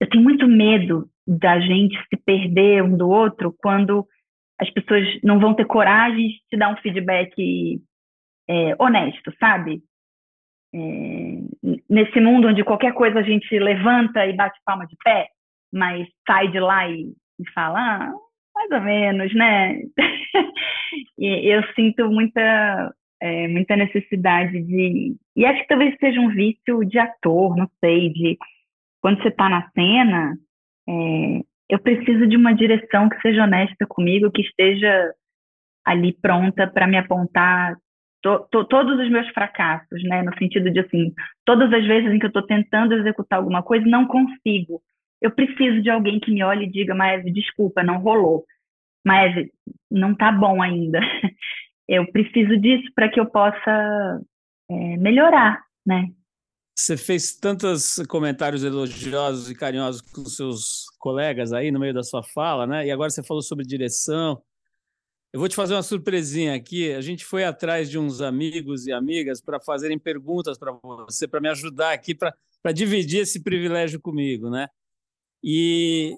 [0.01, 4.08] Eu tenho muito medo da gente se perder um do outro quando
[4.60, 7.80] as pessoas não vão ter coragem de te dar um feedback
[8.49, 9.84] é, honesto, sabe?
[10.73, 15.27] É, nesse mundo onde qualquer coisa a gente levanta e bate palma de pé,
[15.71, 18.13] mas sai de lá e, e fala, ah,
[18.53, 19.80] mais ou menos, né?
[21.17, 25.15] e eu sinto muita, é, muita necessidade de.
[25.36, 28.38] E acho que talvez seja um vício de ator, não sei, de
[29.01, 30.36] quando você está na cena,
[30.89, 35.13] é, eu preciso de uma direção que seja honesta comigo, que esteja
[35.86, 37.77] ali pronta para me apontar
[38.21, 40.23] to, to, todos os meus fracassos, né?
[40.23, 41.13] No sentido de assim,
[41.45, 44.82] todas as vezes em que eu estou tentando executar alguma coisa, não consigo.
[45.21, 48.45] Eu preciso de alguém que me olhe e diga, mas desculpa, não rolou.
[49.06, 49.34] Mas
[49.89, 50.99] não tá bom ainda.
[51.88, 54.21] Eu preciso disso para que eu possa
[54.69, 56.10] é, melhorar, né?
[56.77, 62.21] Você fez tantos comentários elogiosos e carinhosos com seus colegas aí no meio da sua
[62.21, 62.86] fala, né?
[62.86, 64.41] E agora você falou sobre direção,
[65.34, 66.94] eu vou te fazer uma surpresinha aqui.
[66.94, 71.42] A gente foi atrás de uns amigos e amigas para fazerem perguntas para você, para
[71.42, 74.68] me ajudar aqui, para dividir esse privilégio comigo, né?
[75.44, 76.18] E,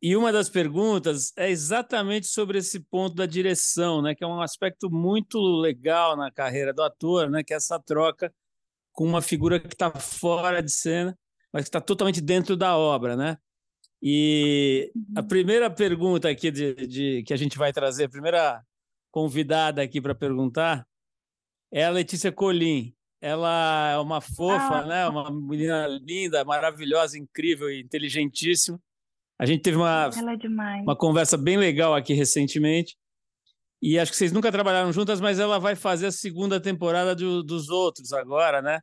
[0.00, 4.14] e uma das perguntas é exatamente sobre esse ponto da direção, né?
[4.14, 7.42] Que é um aspecto muito legal na carreira do ator, né?
[7.42, 8.32] Que é essa troca
[8.92, 11.18] com uma figura que está fora de cena,
[11.52, 13.38] mas que está totalmente dentro da obra, né?
[14.02, 15.28] E a uhum.
[15.28, 18.60] primeira pergunta aqui de, de, que a gente vai trazer, a primeira
[19.12, 20.84] convidada aqui para perguntar,
[21.70, 22.92] é a Letícia Colim.
[23.20, 24.86] Ela é uma fofa, ah.
[24.86, 25.08] né?
[25.08, 28.80] Uma menina linda, maravilhosa, incrível e inteligentíssima.
[29.38, 32.96] A gente teve uma, é uma conversa bem legal aqui recentemente.
[33.80, 37.42] E acho que vocês nunca trabalharam juntas, mas ela vai fazer a segunda temporada do,
[37.42, 38.80] dos outros agora, né?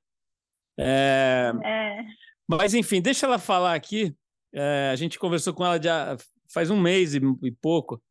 [0.78, 1.52] É...
[1.64, 2.02] é...
[2.48, 4.16] Mas enfim, deixa ela falar aqui
[4.54, 6.18] é, a gente conversou com ela já
[6.52, 8.02] faz um mês e, e pouco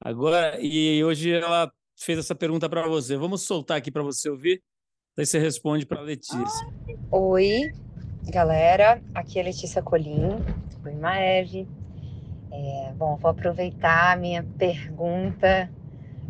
[0.00, 3.16] agora, e hoje ela fez essa pergunta para você.
[3.16, 4.62] Vamos soltar aqui para você ouvir,
[5.16, 6.66] daí você responde para Letícia.
[7.10, 7.70] Oi,
[8.24, 10.38] galera, aqui é Letícia Colim,
[10.84, 11.68] oi Maeve.
[12.50, 15.70] É, bom, vou aproveitar a minha pergunta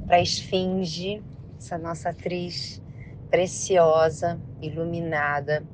[0.07, 1.23] para Esfinge,
[1.59, 2.81] essa nossa atriz
[3.31, 5.65] preciosa, iluminada,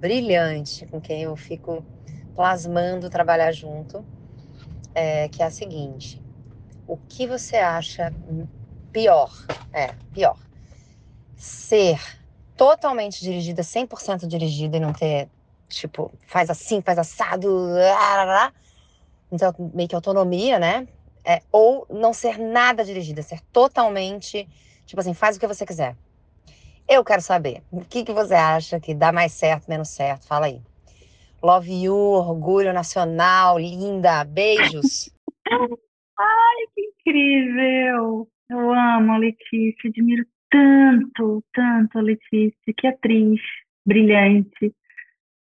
[0.00, 1.84] brilhante, com quem eu fico
[2.34, 4.04] plasmando trabalhar junto,
[4.94, 6.22] é, que é a seguinte:
[6.86, 8.12] o que você acha
[8.92, 9.32] pior?
[9.72, 10.38] É, pior.
[11.36, 12.00] Ser
[12.56, 15.28] totalmente dirigida, 100% dirigida e não ter,
[15.68, 17.68] tipo, faz assim, faz assado,
[19.30, 20.86] então meio que autonomia, né?
[21.24, 24.46] É, ou não ser nada dirigida, ser totalmente,
[24.86, 25.96] tipo assim, faz o que você quiser.
[26.86, 30.26] Eu quero saber, o que, que você acha que dá mais certo, menos certo?
[30.26, 30.60] Fala aí.
[31.44, 34.24] Love you, orgulho nacional, linda.
[34.24, 35.10] Beijos.
[36.18, 38.26] Ai, que incrível.
[38.48, 43.38] Eu amo a Letícia, admiro tanto, tanto a Letícia, que atriz
[43.84, 44.74] brilhante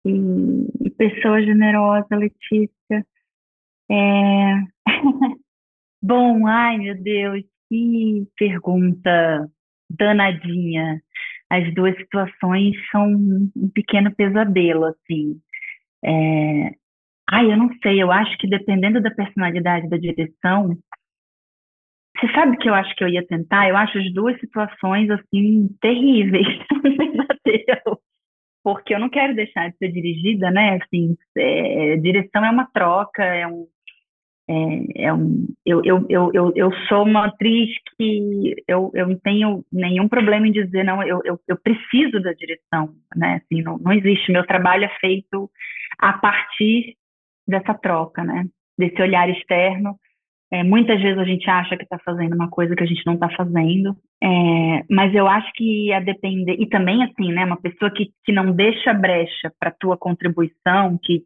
[0.05, 3.07] e, e pessoa generosa, Letícia.
[3.89, 4.65] É...
[6.03, 9.49] Bom, ai meu Deus, que pergunta
[9.89, 11.01] danadinha.
[11.49, 15.41] As duas situações são um pequeno pesadelo, assim.
[16.05, 16.75] É...
[17.31, 20.77] Ai, eu não sei, eu acho que dependendo da personalidade da direção,
[22.17, 23.69] você sabe que eu acho que eu ia tentar?
[23.69, 26.47] Eu acho as duas situações, assim, terríveis,
[28.63, 30.79] porque eu não quero deixar de ser dirigida, né?
[30.83, 33.67] Assim, é, direção é uma troca, é um,
[34.49, 39.65] é, é um, eu, eu, eu, eu, sou uma atriz que eu, eu não tenho
[39.73, 43.41] nenhum problema em dizer, não, eu, eu, eu preciso da direção, né?
[43.43, 44.31] Assim, não, não existe.
[44.31, 45.51] Meu trabalho é feito
[45.99, 46.95] a partir
[47.49, 48.45] dessa troca, né?
[48.79, 49.99] Desse olhar externo.
[50.53, 53.15] É, muitas vezes a gente acha que está fazendo uma coisa que a gente não
[53.15, 57.91] está fazendo, é, mas eu acho que a depender e também assim, né, uma pessoa
[57.91, 61.25] que, que não deixa brecha para tua contribuição, que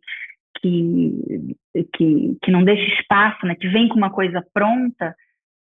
[0.61, 1.57] que,
[1.94, 5.14] que, que não deixa espaço, né, que vem com uma coisa pronta,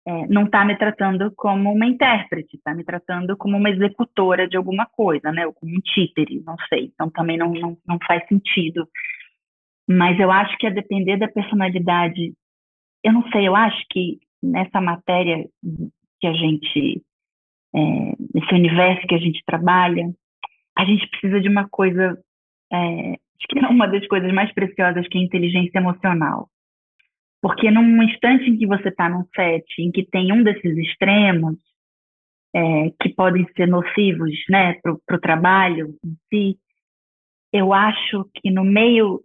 [0.08, 4.56] é, não está me tratando como uma intérprete, está me tratando como uma executora de
[4.56, 6.92] alguma coisa, né, ou como um títere, não sei.
[6.94, 8.88] Então também não, não, não faz sentido.
[9.88, 12.34] Mas eu acho que a depender da personalidade,
[13.04, 15.48] eu não sei, eu acho que nessa matéria
[16.20, 17.04] que a gente,
[17.76, 17.80] é,
[18.34, 20.12] nesse universo que a gente trabalha,
[20.78, 22.20] a gente precisa de uma coisa
[22.72, 26.50] é, acho que é uma das coisas mais preciosas que é a inteligência emocional.
[27.42, 31.58] Porque num instante em que você está num set em que tem um desses extremos,
[32.56, 36.58] é, que podem ser nocivos né, para o trabalho em si,
[37.52, 39.22] eu acho que no meio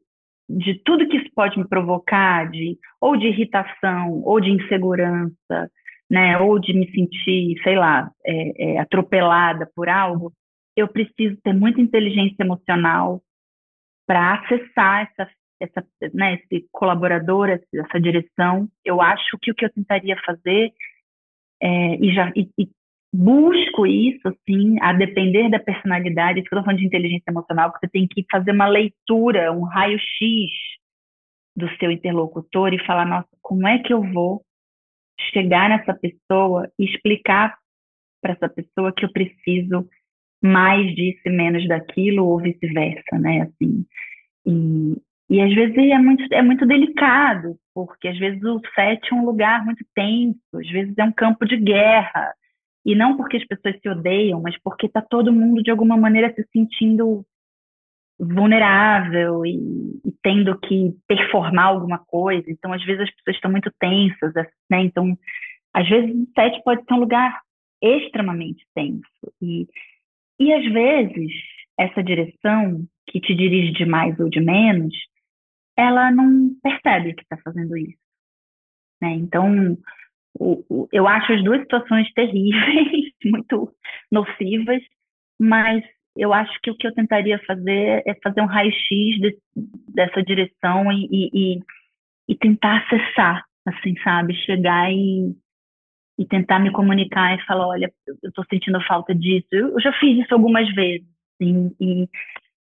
[0.48, 5.70] de tudo que isso pode me provocar, de, ou de irritação, ou de insegurança,
[6.10, 10.32] né, ou de me sentir, sei lá, é, é, atropelada por algo,
[10.76, 13.22] eu preciso ter muita inteligência emocional
[14.10, 15.30] para acessar essa,
[15.60, 18.68] essa, né, esse colaborador, essa direção.
[18.84, 20.72] Eu acho que o que eu tentaria fazer
[21.62, 22.68] é, e já e, e
[23.14, 28.26] busco isso, assim, a depender da personalidade, estou falando de inteligência emocional, você tem que
[28.28, 30.50] fazer uma leitura, um raio-x
[31.56, 34.42] do seu interlocutor e falar, nossa, como é que eu vou
[35.32, 37.56] chegar nessa pessoa e explicar
[38.20, 39.88] para essa pessoa que eu preciso
[40.42, 43.42] mais disso e menos daquilo, ou vice-versa, né?
[43.42, 43.84] Assim,
[44.46, 44.96] e,
[45.28, 49.24] e às vezes é muito, é muito delicado, porque às vezes o set é um
[49.24, 52.32] lugar muito tenso, às vezes é um campo de guerra,
[52.84, 56.32] e não porque as pessoas se odeiam, mas porque está todo mundo de alguma maneira
[56.34, 57.24] se sentindo
[58.18, 62.50] vulnerável e, e, tendo que performar alguma coisa.
[62.50, 64.32] Então, às vezes as pessoas estão muito tensas,
[64.70, 64.82] né?
[64.82, 65.16] Então,
[65.72, 67.40] às vezes o set pode ser um lugar
[67.82, 69.02] extremamente tenso.
[69.40, 69.66] E,
[70.40, 71.32] e às vezes
[71.78, 74.94] essa direção que te dirige de mais ou de menos,
[75.76, 77.98] ela não percebe que está fazendo isso.
[79.00, 79.12] Né?
[79.14, 79.76] Então,
[80.38, 83.74] o, o, eu acho as duas situações terríveis, muito
[84.10, 84.82] nocivas,
[85.38, 85.82] mas
[86.16, 89.36] eu acho que o que eu tentaria fazer é fazer um raio-x de,
[89.94, 91.60] dessa direção e, e,
[92.28, 94.34] e, tentar acessar, assim, sabe?
[94.34, 95.34] Chegar e,
[96.20, 99.48] e tentar me comunicar e falar, olha, eu estou sentindo falta disso.
[99.52, 102.06] Eu, já fiz isso algumas vezes, assim, e,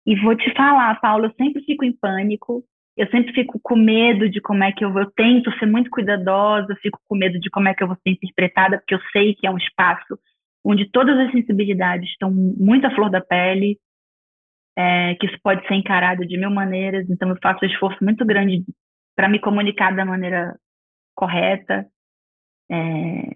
[0.08, 2.64] e vou te falar, Paulo, eu sempre fico em pânico,
[2.98, 5.04] eu sempre fico com medo de como é que eu vou.
[5.04, 8.10] Eu tento ser muito cuidadosa, fico com medo de como é que eu vou ser
[8.10, 10.18] interpretada, porque eu sei que é um espaço
[10.66, 13.78] onde todas as sensibilidades estão muito à flor da pele,
[14.76, 18.26] é, que isso pode ser encarado de mil maneiras, então eu faço um esforço muito
[18.26, 18.64] grande
[19.16, 20.58] para me comunicar da maneira
[21.14, 21.86] correta
[22.72, 23.30] é,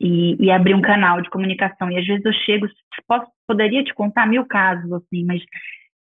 [0.00, 1.90] e, e, abrir um canal de comunicação.
[1.90, 2.66] E às vezes eu chego,
[3.06, 5.42] posso, poderia te contar mil casos, assim, mas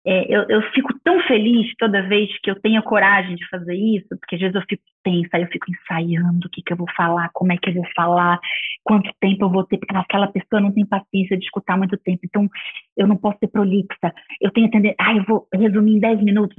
[0.05, 4.09] é, eu, eu, fico tão feliz toda vez que eu tenho coragem de fazer isso,
[4.19, 7.31] porque às vezes eu fico tensa, eu fico ensaiando o que, que eu vou falar,
[7.33, 8.41] como é que eu vou falar,
[8.83, 12.21] quanto tempo eu vou ter, porque aquela pessoa não tem paciência de escutar muito tempo,
[12.25, 12.49] então
[12.97, 16.23] eu não posso ser prolixa, eu tenho que entender, ah, eu vou resumir em 10
[16.23, 16.57] minutos,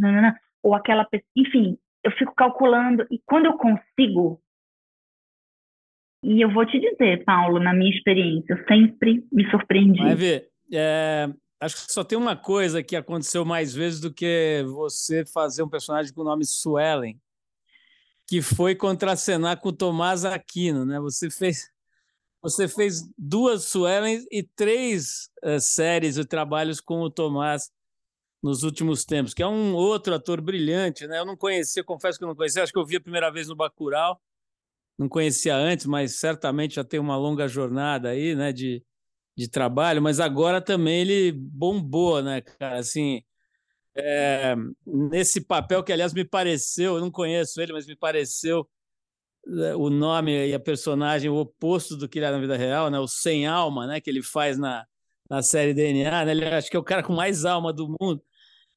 [0.63, 4.39] ou aquela pessoa, enfim, eu fico calculando, e quando eu consigo,
[6.23, 9.99] e eu vou te dizer, Paulo, na minha experiência, eu sempre me surpreendi.
[9.99, 11.29] Vai ver, é,
[11.63, 15.69] Acho que só tem uma coisa que aconteceu mais vezes do que você fazer um
[15.69, 17.17] personagem com o nome Suelen,
[18.27, 20.99] que foi contracenar com o Tomás Aquino, né?
[20.99, 21.71] Você fez,
[22.41, 27.71] você fez duas Suelen e três uh, séries e trabalhos com o Tomás
[28.43, 31.17] nos últimos tempos, que é um outro ator brilhante, né?
[31.19, 33.47] Eu não conhecia, confesso que eu não conhecia, acho que eu vi a primeira vez
[33.47, 34.19] no Bacurau,
[34.97, 38.51] não conhecia antes, mas certamente já tem uma longa jornada aí, né?
[38.51, 38.83] De,
[39.35, 42.79] de trabalho, mas agora também ele bombou, né, cara?
[42.79, 43.23] Assim,
[43.95, 48.67] é, nesse papel que, aliás, me pareceu, eu não conheço ele, mas me pareceu
[49.47, 52.89] é, o nome e a personagem o oposto do que ele é na vida real,
[52.89, 52.99] né?
[52.99, 54.01] O sem alma, né?
[54.01, 54.85] Que ele faz na,
[55.29, 56.31] na série DNA, né?
[56.31, 58.23] Ele acho que é o cara com mais alma do mundo.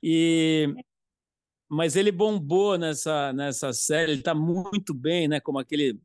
[0.02, 0.68] E
[1.68, 5.40] mas ele bombou nessa nessa série, ele está muito bem, né?
[5.40, 6.00] Como aquele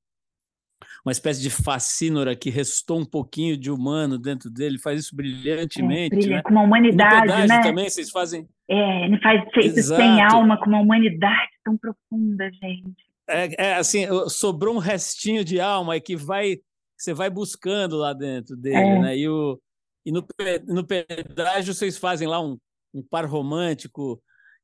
[1.06, 6.16] uma espécie de fascínora que restou um pouquinho de humano dentro dele, faz isso brilhantemente.
[6.16, 6.42] É, brilha, né?
[6.42, 7.62] Com uma humanidade, né?
[7.62, 8.48] também, vocês fazem.
[8.68, 12.96] É, ele faz feito sem alma, com uma humanidade tão profunda, gente.
[13.28, 16.58] É, é, assim, sobrou um restinho de alma que vai,
[16.98, 19.00] você vai buscando lá dentro dele, é.
[19.00, 19.18] né?
[19.18, 19.60] E, o,
[20.06, 20.26] e no,
[20.68, 22.58] no pedágio vocês fazem lá um,
[22.94, 24.22] um par romântico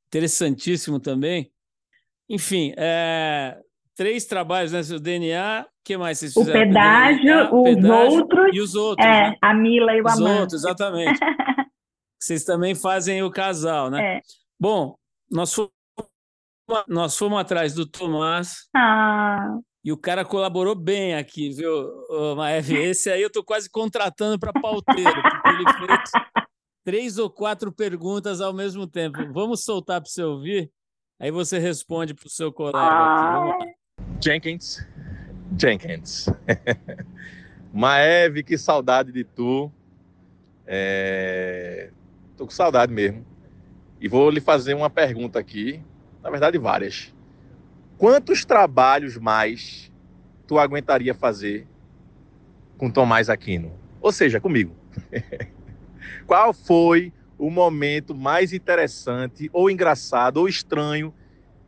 [0.07, 1.51] interessantíssimo também.
[2.30, 3.57] Enfim, é,
[3.97, 4.79] três trabalhos, né?
[4.95, 6.61] O DNA, o que mais vocês fizeram?
[6.61, 8.55] O pedágio, o pedágio os outros.
[8.55, 9.05] E os outros.
[9.05, 9.37] É, né?
[9.41, 10.39] a Mila e o Os Amanda.
[10.41, 11.19] outros, exatamente.
[12.21, 14.17] vocês também fazem o casal, né?
[14.17, 14.21] É.
[14.59, 14.95] Bom,
[15.29, 15.71] nós fomos,
[16.87, 18.69] nós fomos atrás do Tomás.
[18.75, 19.57] Ah.
[19.83, 21.71] E o cara colaborou bem aqui, viu,
[22.35, 22.75] Maeve?
[22.77, 26.11] Esse aí eu tô quase contratando para pauteiro, porque ele fez
[26.83, 29.17] três ou quatro perguntas ao mesmo tempo.
[29.33, 30.69] Vamos soltar para você ouvir?
[31.19, 32.77] Aí você responde para o seu colega.
[32.79, 33.53] Ah.
[33.53, 33.76] Aqui.
[34.20, 34.86] Jenkins.
[35.57, 36.28] Jenkins.
[37.74, 39.72] Maeve, que saudade de tu.
[40.65, 41.91] É...
[42.36, 43.26] Tô com saudade mesmo.
[43.99, 45.82] E vou lhe fazer uma pergunta aqui,
[46.22, 47.13] na verdade várias.
[47.97, 49.91] Quantos trabalhos mais
[50.45, 51.68] tu aguentaria fazer
[52.78, 53.72] com Tomás Aquino?
[54.01, 54.76] Ou seja, comigo.
[56.28, 61.13] Qual foi o momento mais interessante, ou engraçado, ou estranho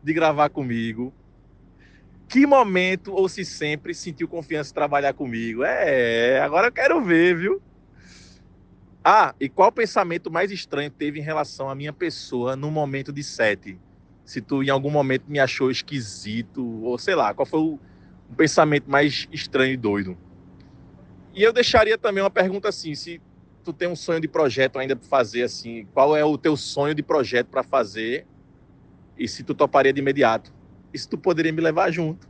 [0.04, 1.14] de gravar comigo?
[2.30, 5.64] Que momento ou se sempre sentiu confiança de trabalhar comigo?
[5.64, 7.60] É, agora eu quero ver, viu?
[9.04, 13.24] Ah, e qual pensamento mais estranho teve em relação à minha pessoa no momento de
[13.24, 13.80] sete?
[14.24, 17.80] Se tu em algum momento me achou esquisito, ou sei lá, qual foi o,
[18.30, 20.16] o pensamento mais estranho e doido?
[21.34, 23.20] E eu deixaria também uma pergunta assim: se
[23.64, 26.94] tu tem um sonho de projeto ainda para fazer, assim, qual é o teu sonho
[26.94, 28.28] de projeto para fazer?
[29.18, 30.59] E se tu toparia de imediato?
[30.98, 32.28] Se tu poderia me levar junto.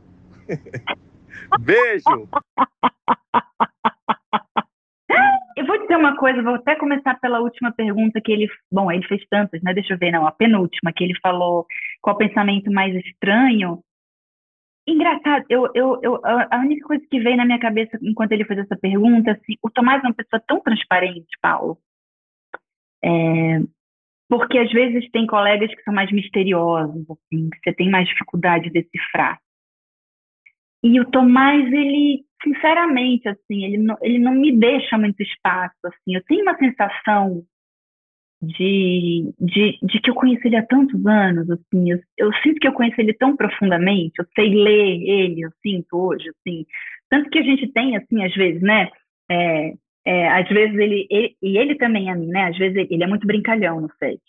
[1.60, 2.28] Beijo!
[5.90, 8.48] ter uma coisa, vou até começar pela última pergunta que ele.
[8.70, 9.74] Bom, ele fez tantas, né?
[9.74, 11.66] Deixa eu ver, não, a penúltima, que ele falou
[12.00, 13.82] qual o pensamento mais estranho.
[14.86, 18.60] Engraçado, eu, eu, eu, a única coisa que veio na minha cabeça enquanto ele fez
[18.60, 21.76] essa pergunta, assim, o Tomás é uma pessoa tão transparente, Paulo.
[23.02, 23.60] É,
[24.30, 28.70] porque às vezes tem colegas que são mais misteriosos, assim, que você tem mais dificuldade
[28.70, 29.40] de decifrar.
[30.84, 36.14] E o Tomás, ele, sinceramente, assim, ele não, ele não me deixa muito espaço, assim.
[36.14, 37.42] Eu tenho uma sensação
[38.40, 41.90] de, de, de que eu conheço ele há tantos anos, assim.
[41.90, 45.88] Eu, eu sinto que eu conheço ele tão profundamente, eu sei ler ele, eu sinto
[45.92, 46.64] hoje, assim.
[47.10, 48.88] Tanto que a gente tem, assim, às vezes, né?
[49.28, 49.72] É,
[50.04, 52.46] é, às vezes ele, ele, e ele também a mim, né?
[52.46, 54.20] Às vezes ele, ele é muito brincalhão no set.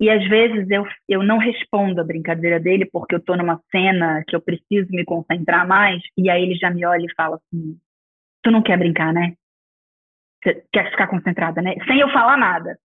[0.00, 4.24] E às vezes eu, eu não respondo a brincadeira dele porque eu estou numa cena
[4.26, 7.78] que eu preciso me concentrar mais, e aí ele já me olha e fala assim:
[8.42, 9.34] Tu não quer brincar, né?
[10.42, 11.74] Você quer ficar concentrada, né?
[11.86, 12.76] Sem eu falar nada.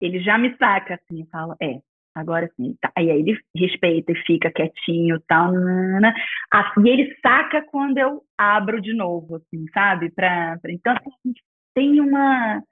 [0.00, 1.80] Ele já me saca assim e fala: É,
[2.14, 2.76] agora sim.
[2.80, 2.92] Tá.
[2.98, 5.52] E aí ele respeita e fica quietinho tal.
[5.52, 6.14] Nanana.
[6.84, 10.10] e ele saca quando eu abro de novo, assim, sabe?
[10.10, 10.72] Pra, pra...
[10.72, 11.42] Então, assim, a gente
[11.74, 12.62] tem uma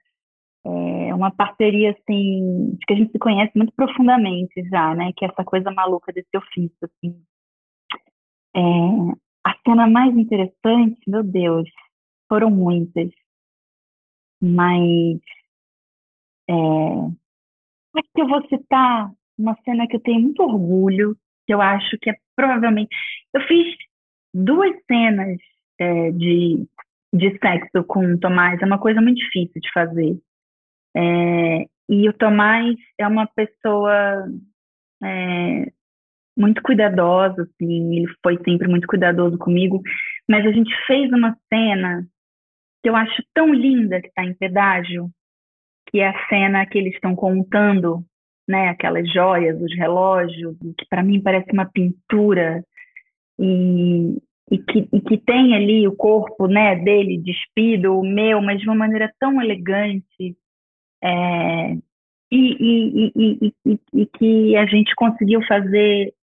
[0.65, 5.11] é uma parceria assim que a gente se conhece muito profundamente já, né?
[5.15, 7.21] Que é essa coisa maluca desse ofício, assim.
[8.55, 8.59] É,
[9.45, 11.67] a cena mais interessante, meu Deus,
[12.29, 13.09] foram muitas,
[14.41, 15.19] mas
[16.49, 16.53] é,
[17.95, 21.97] acho que eu vou citar uma cena que eu tenho muito orgulho, que eu acho
[22.01, 22.95] que é provavelmente
[23.33, 23.75] eu fiz
[24.33, 25.37] duas cenas
[25.79, 26.67] é, de
[27.13, 30.17] de sexo com o Tomás, é uma coisa muito difícil de fazer.
[30.95, 34.27] É, e o Tomás é uma pessoa
[35.03, 35.71] é,
[36.35, 39.81] muito cuidadosa, assim, ele foi sempre muito cuidadoso comigo,
[40.27, 42.07] mas a gente fez uma cena
[42.81, 45.09] que eu acho tão linda que está em pedágio,
[45.89, 48.03] que é a cena que eles estão contando,
[48.47, 52.63] né, aquelas joias, os relógios, que para mim parece uma pintura,
[53.39, 54.17] e,
[54.51, 58.67] e, que, e que tem ali o corpo, né, dele despido, o meu, mas de
[58.67, 60.35] uma maneira tão elegante,
[61.03, 61.77] é,
[62.31, 66.13] e, e, e, e, que a gente conseguiu fazer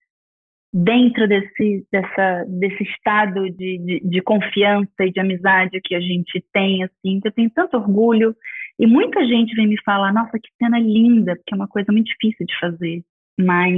[0.72, 6.44] dentro desse, dessa, desse estado de, de, de, confiança e de amizade que a gente
[6.52, 8.34] tem, assim, que eu tenho tanto orgulho.
[8.80, 12.06] E muita gente vem me falar, nossa, que cena linda, porque é uma coisa muito
[12.06, 13.04] difícil de fazer.
[13.38, 13.74] Mas,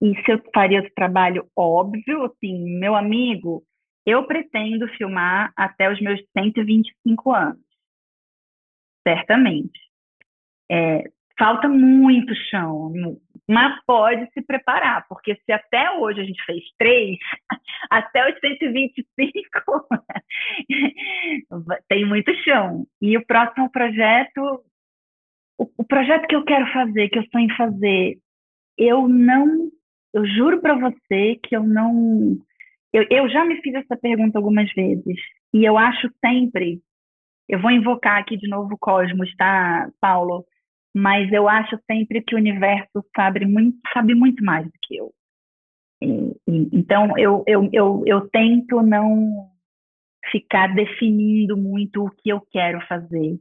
[0.00, 1.46] e se eu faria esse trabalho?
[1.54, 3.62] Óbvio, assim, meu amigo,
[4.06, 7.60] eu pretendo filmar até os meus 125 anos.
[9.06, 9.78] Certamente.
[10.72, 11.04] É,
[11.38, 12.90] falta muito chão,
[13.50, 17.18] mas pode se preparar, porque se até hoje a gente fez três,
[17.90, 19.88] até os 125
[21.88, 22.86] tem muito chão.
[23.02, 24.62] E o próximo projeto,
[25.58, 28.18] o, projeto que eu quero fazer, que eu sonho em fazer,
[28.78, 29.68] eu não,
[30.14, 32.38] eu juro para você que eu não,
[32.92, 35.18] eu, eu já me fiz essa pergunta algumas vezes
[35.52, 36.80] e eu acho sempre,
[37.48, 40.46] eu vou invocar aqui de novo o Cosmos, tá, Paulo?
[40.94, 45.12] Mas eu acho sempre que o universo sabe muito, sabe muito mais do que eu.
[46.02, 46.06] E,
[46.48, 49.48] e, então, eu, eu, eu, eu tento não
[50.30, 53.38] ficar definindo muito o que eu quero fazer.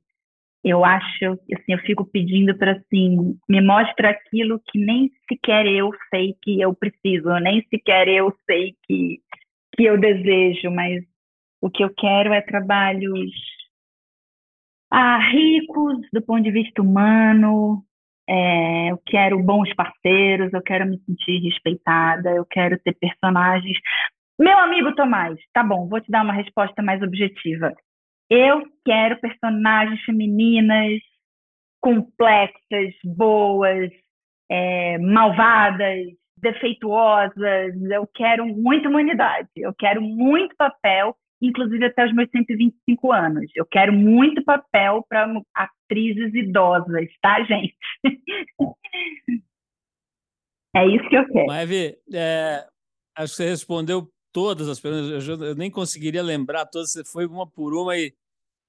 [0.63, 5.89] Eu acho, assim, eu fico pedindo para, assim, me mostra aquilo que nem sequer eu
[6.09, 9.19] sei que eu preciso, nem sequer eu sei que,
[9.73, 11.01] que eu desejo, mas
[11.61, 13.31] o que eu quero é trabalhos
[14.91, 17.83] ah, ricos do ponto de vista humano,
[18.27, 23.77] é, eu quero bons parceiros, eu quero me sentir respeitada, eu quero ter personagens.
[24.39, 27.73] Meu amigo Tomás, tá bom, vou te dar uma resposta mais objetiva.
[28.29, 31.01] Eu quero personagens femininas
[31.81, 33.89] complexas, boas,
[34.49, 36.05] é, malvadas,
[36.37, 37.73] defeituosas.
[37.91, 43.51] Eu quero muita humanidade, eu quero muito papel inclusive até os meus 125 anos.
[43.55, 47.75] Eu quero muito papel para atrizes idosas, tá, gente?
[50.75, 51.47] é isso que eu quero.
[51.47, 52.65] Maeve, é,
[53.15, 57.25] acho que você respondeu todas as perguntas, eu, eu, nem conseguiria lembrar todas, você foi
[57.25, 58.13] uma por uma e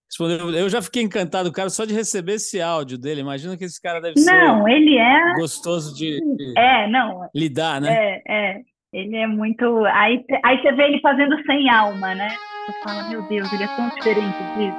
[0.09, 0.51] respondeu.
[0.51, 3.21] Eu já fiquei encantado, cara, só de receber esse áudio dele.
[3.21, 7.29] Imagina que esse cara deve não, ser não, ele é gostoso de, de é, não,
[7.35, 7.89] lidar, né?
[7.93, 8.61] É, é.
[8.93, 9.85] Ele é muito.
[9.87, 12.29] Aí, aí você vê ele fazendo sem alma, né?
[12.71, 14.79] Você fala, meu Deus, ele é tão diferente disso.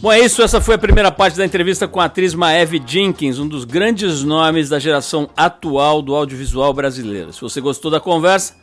[0.00, 0.40] Bom, é isso.
[0.40, 4.22] Essa foi a primeira parte da entrevista com a atriz Maeve Jenkins, um dos grandes
[4.22, 7.34] nomes da geração atual do audiovisual brasileiro.
[7.34, 8.56] Se você gostou da conversa,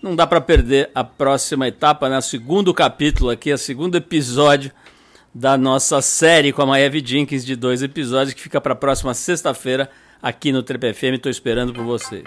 [0.00, 2.18] não dá para perder a próxima etapa, né?
[2.18, 4.70] O segundo capítulo aqui, o segundo episódio
[5.34, 9.12] da nossa série com a Maeve Jenkins de dois episódios que fica para a próxima
[9.12, 9.90] sexta-feira
[10.22, 11.14] aqui no Trip FM.
[11.14, 12.26] Estou esperando por vocês.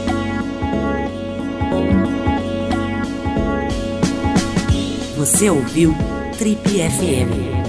[5.21, 5.93] Você ouviu
[6.39, 7.60] Trip FM.